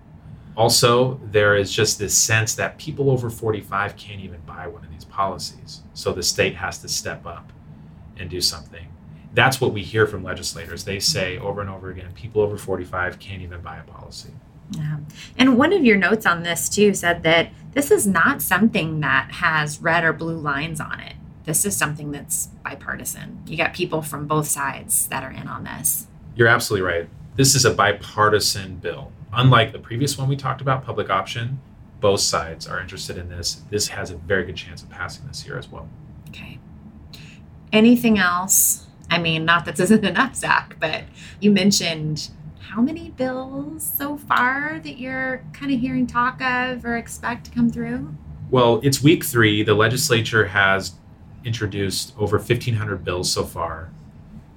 Also, 0.56 1.20
there 1.24 1.56
is 1.56 1.70
just 1.70 1.98
this 1.98 2.16
sense 2.16 2.54
that 2.54 2.78
people 2.78 3.10
over 3.10 3.28
45 3.28 3.98
can't 3.98 4.22
even 4.22 4.40
buy 4.46 4.66
one 4.66 4.82
of 4.82 4.90
these 4.90 5.04
policies. 5.04 5.82
So 5.92 6.14
the 6.14 6.22
state 6.22 6.54
has 6.54 6.78
to 6.78 6.88
step 6.88 7.26
up 7.26 7.52
and 8.16 8.30
do 8.30 8.40
something. 8.40 8.88
That's 9.34 9.60
what 9.60 9.74
we 9.74 9.82
hear 9.82 10.06
from 10.06 10.24
legislators. 10.24 10.84
They 10.84 11.00
say 11.00 11.36
over 11.36 11.60
and 11.60 11.68
over 11.68 11.90
again 11.90 12.12
people 12.14 12.40
over 12.40 12.56
45 12.56 13.18
can't 13.18 13.42
even 13.42 13.60
buy 13.60 13.76
a 13.76 13.82
policy. 13.82 14.30
Yeah. 14.70 15.00
And 15.36 15.58
one 15.58 15.74
of 15.74 15.84
your 15.84 15.98
notes 15.98 16.24
on 16.24 16.44
this 16.44 16.70
too 16.70 16.94
said 16.94 17.24
that 17.24 17.50
this 17.74 17.90
is 17.90 18.06
not 18.06 18.40
something 18.40 19.00
that 19.00 19.32
has 19.32 19.82
red 19.82 20.02
or 20.02 20.14
blue 20.14 20.38
lines 20.38 20.80
on 20.80 20.98
it. 21.00 21.12
This 21.48 21.64
is 21.64 21.74
something 21.74 22.12
that's 22.12 22.48
bipartisan. 22.62 23.42
You 23.46 23.56
got 23.56 23.72
people 23.72 24.02
from 24.02 24.26
both 24.26 24.46
sides 24.46 25.06
that 25.06 25.24
are 25.24 25.30
in 25.30 25.48
on 25.48 25.64
this. 25.64 26.06
You're 26.36 26.46
absolutely 26.46 26.86
right. 26.86 27.08
This 27.36 27.54
is 27.54 27.64
a 27.64 27.72
bipartisan 27.72 28.76
bill. 28.76 29.12
Unlike 29.32 29.72
the 29.72 29.78
previous 29.78 30.18
one 30.18 30.28
we 30.28 30.36
talked 30.36 30.60
about, 30.60 30.84
public 30.84 31.08
option, 31.08 31.58
both 32.00 32.20
sides 32.20 32.66
are 32.66 32.78
interested 32.78 33.16
in 33.16 33.30
this. 33.30 33.62
This 33.70 33.88
has 33.88 34.10
a 34.10 34.16
very 34.16 34.44
good 34.44 34.56
chance 34.56 34.82
of 34.82 34.90
passing 34.90 35.26
this 35.26 35.46
year 35.46 35.56
as 35.56 35.70
well. 35.70 35.88
Okay. 36.28 36.58
Anything 37.72 38.18
else? 38.18 38.86
I 39.10 39.16
mean, 39.16 39.46
not 39.46 39.64
that 39.64 39.76
this 39.76 39.90
isn't 39.90 40.04
enough, 40.04 40.36
Zach, 40.36 40.76
but 40.78 41.04
you 41.40 41.50
mentioned 41.50 42.28
how 42.60 42.82
many 42.82 43.08
bills 43.08 43.90
so 43.96 44.18
far 44.18 44.80
that 44.80 44.98
you're 44.98 45.42
kind 45.54 45.72
of 45.72 45.80
hearing 45.80 46.06
talk 46.06 46.42
of 46.42 46.84
or 46.84 46.98
expect 46.98 47.46
to 47.46 47.50
come 47.52 47.70
through? 47.70 48.14
Well, 48.50 48.80
it's 48.82 49.02
week 49.02 49.24
three. 49.24 49.62
The 49.62 49.74
legislature 49.74 50.46
has 50.46 50.92
introduced 51.44 52.14
over 52.18 52.38
1,500 52.38 53.04
bills 53.04 53.32
so 53.32 53.44
far. 53.44 53.90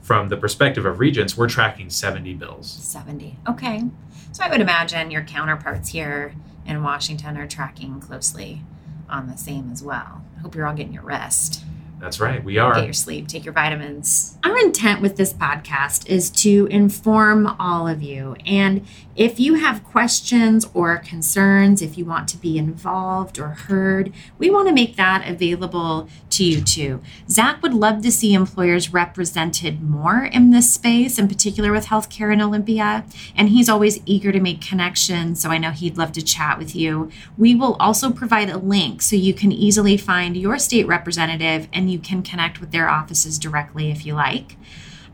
From 0.01 0.29
the 0.29 0.37
perspective 0.37 0.85
of 0.85 0.99
Regence, 0.99 1.37
we're 1.37 1.49
tracking 1.49 1.89
70 1.89 2.33
bills. 2.33 2.71
70. 2.71 3.37
Okay. 3.47 3.83
So 4.31 4.43
I 4.43 4.49
would 4.49 4.61
imagine 4.61 5.11
your 5.11 5.23
counterparts 5.23 5.89
here 5.89 6.33
in 6.65 6.83
Washington 6.83 7.37
are 7.37 7.47
tracking 7.47 7.99
closely 7.99 8.61
on 9.09 9.27
the 9.27 9.37
same 9.37 9.71
as 9.71 9.83
well. 9.83 10.23
I 10.37 10.41
hope 10.41 10.55
you're 10.55 10.65
all 10.65 10.75
getting 10.75 10.93
your 10.93 11.03
rest. 11.03 11.63
That's 12.01 12.19
right, 12.19 12.43
we 12.43 12.57
are. 12.57 12.73
Get 12.73 12.85
your 12.85 12.93
sleep, 12.93 13.27
take 13.27 13.45
your 13.45 13.53
vitamins. 13.53 14.35
Our 14.43 14.57
intent 14.57 15.01
with 15.01 15.17
this 15.17 15.33
podcast 15.33 16.09
is 16.09 16.31
to 16.31 16.65
inform 16.71 17.45
all 17.59 17.87
of 17.87 18.01
you. 18.01 18.35
And 18.43 18.87
if 19.15 19.39
you 19.39 19.53
have 19.53 19.83
questions 19.83 20.65
or 20.73 20.97
concerns, 20.97 21.79
if 21.79 21.99
you 21.99 22.05
want 22.05 22.27
to 22.29 22.37
be 22.37 22.57
involved 22.57 23.37
or 23.37 23.49
heard, 23.49 24.11
we 24.39 24.49
want 24.49 24.67
to 24.67 24.73
make 24.73 24.95
that 24.95 25.29
available 25.29 26.09
to 26.31 26.43
you 26.43 26.61
too. 26.61 27.01
Zach 27.29 27.61
would 27.61 27.73
love 27.73 28.01
to 28.01 28.11
see 28.11 28.33
employers 28.33 28.93
represented 28.93 29.81
more 29.81 30.23
in 30.23 30.51
this 30.51 30.73
space, 30.73 31.19
in 31.19 31.27
particular 31.27 31.71
with 31.71 31.87
healthcare 31.87 32.33
in 32.33 32.41
Olympia. 32.41 33.05
And 33.35 33.49
he's 33.49 33.69
always 33.69 33.99
eager 34.05 34.31
to 34.31 34.39
make 34.39 34.61
connections. 34.61 35.41
So 35.41 35.49
I 35.49 35.57
know 35.57 35.71
he'd 35.71 35.97
love 35.97 36.11
to 36.13 36.21
chat 36.21 36.57
with 36.57 36.75
you. 36.75 37.09
We 37.37 37.55
will 37.55 37.75
also 37.79 38.11
provide 38.11 38.49
a 38.49 38.57
link 38.57 39.01
so 39.01 39.15
you 39.15 39.33
can 39.33 39.51
easily 39.51 39.97
find 39.97 40.35
your 40.35 40.57
state 40.57 40.87
representative 40.87 41.67
and 41.73 41.91
you 41.91 41.99
can 41.99 42.23
connect 42.23 42.59
with 42.59 42.71
their 42.71 42.89
offices 42.89 43.37
directly 43.37 43.91
if 43.91 44.05
you 44.05 44.13
like. 44.13 44.57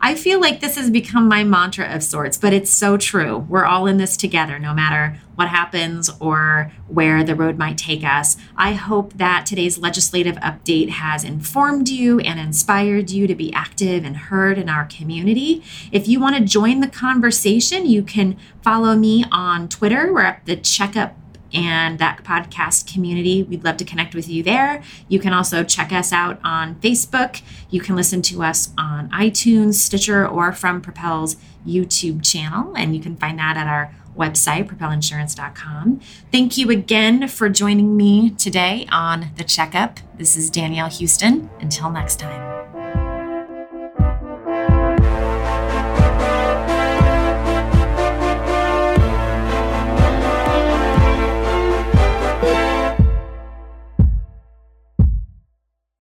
I 0.00 0.14
feel 0.14 0.40
like 0.40 0.60
this 0.60 0.76
has 0.76 0.90
become 0.90 1.26
my 1.26 1.42
mantra 1.42 1.92
of 1.92 2.04
sorts, 2.04 2.36
but 2.36 2.52
it's 2.52 2.70
so 2.70 2.96
true. 2.96 3.38
We're 3.48 3.64
all 3.64 3.86
in 3.86 3.96
this 3.96 4.16
together, 4.16 4.58
no 4.58 4.72
matter 4.72 5.18
what 5.34 5.48
happens 5.48 6.10
or 6.20 6.72
where 6.86 7.24
the 7.24 7.34
road 7.34 7.58
might 7.58 7.78
take 7.78 8.04
us. 8.04 8.36
I 8.56 8.72
hope 8.72 9.14
that 9.14 9.44
today's 9.46 9.78
legislative 9.78 10.36
update 10.36 10.90
has 10.90 11.24
informed 11.24 11.88
you 11.88 12.20
and 12.20 12.38
inspired 12.38 13.10
you 13.10 13.26
to 13.26 13.34
be 13.34 13.52
active 13.52 14.04
and 14.04 14.16
heard 14.16 14.56
in 14.58 14.68
our 14.68 14.84
community. 14.84 15.62
If 15.90 16.06
you 16.06 16.20
want 16.20 16.36
to 16.36 16.44
join 16.44 16.80
the 16.80 16.88
conversation, 16.88 17.86
you 17.86 18.02
can 18.02 18.36
follow 18.62 18.94
me 18.96 19.24
on 19.32 19.68
Twitter. 19.68 20.12
We're 20.12 20.22
at 20.22 20.46
the 20.46 20.56
Checkup 20.56 21.16
and 21.52 21.98
that 21.98 22.24
podcast 22.24 22.92
community. 22.92 23.42
We'd 23.42 23.64
love 23.64 23.76
to 23.78 23.84
connect 23.84 24.14
with 24.14 24.28
you 24.28 24.42
there. 24.42 24.82
You 25.08 25.18
can 25.18 25.32
also 25.32 25.64
check 25.64 25.92
us 25.92 26.12
out 26.12 26.40
on 26.44 26.76
Facebook. 26.76 27.42
You 27.70 27.80
can 27.80 27.96
listen 27.96 28.22
to 28.22 28.42
us 28.42 28.70
on 28.78 29.10
iTunes, 29.10 29.74
Stitcher, 29.74 30.26
or 30.26 30.52
from 30.52 30.80
Propel's 30.80 31.36
YouTube 31.66 32.24
channel. 32.24 32.74
And 32.76 32.94
you 32.94 33.02
can 33.02 33.16
find 33.16 33.38
that 33.38 33.56
at 33.56 33.66
our 33.66 33.94
website, 34.16 34.66
propelinsurance.com. 34.68 36.00
Thank 36.32 36.58
you 36.58 36.70
again 36.70 37.28
for 37.28 37.48
joining 37.48 37.96
me 37.96 38.30
today 38.30 38.86
on 38.90 39.30
The 39.36 39.44
Checkup. 39.44 40.00
This 40.16 40.36
is 40.36 40.50
Danielle 40.50 40.90
Houston. 40.90 41.48
Until 41.60 41.90
next 41.90 42.18
time. 42.18 42.67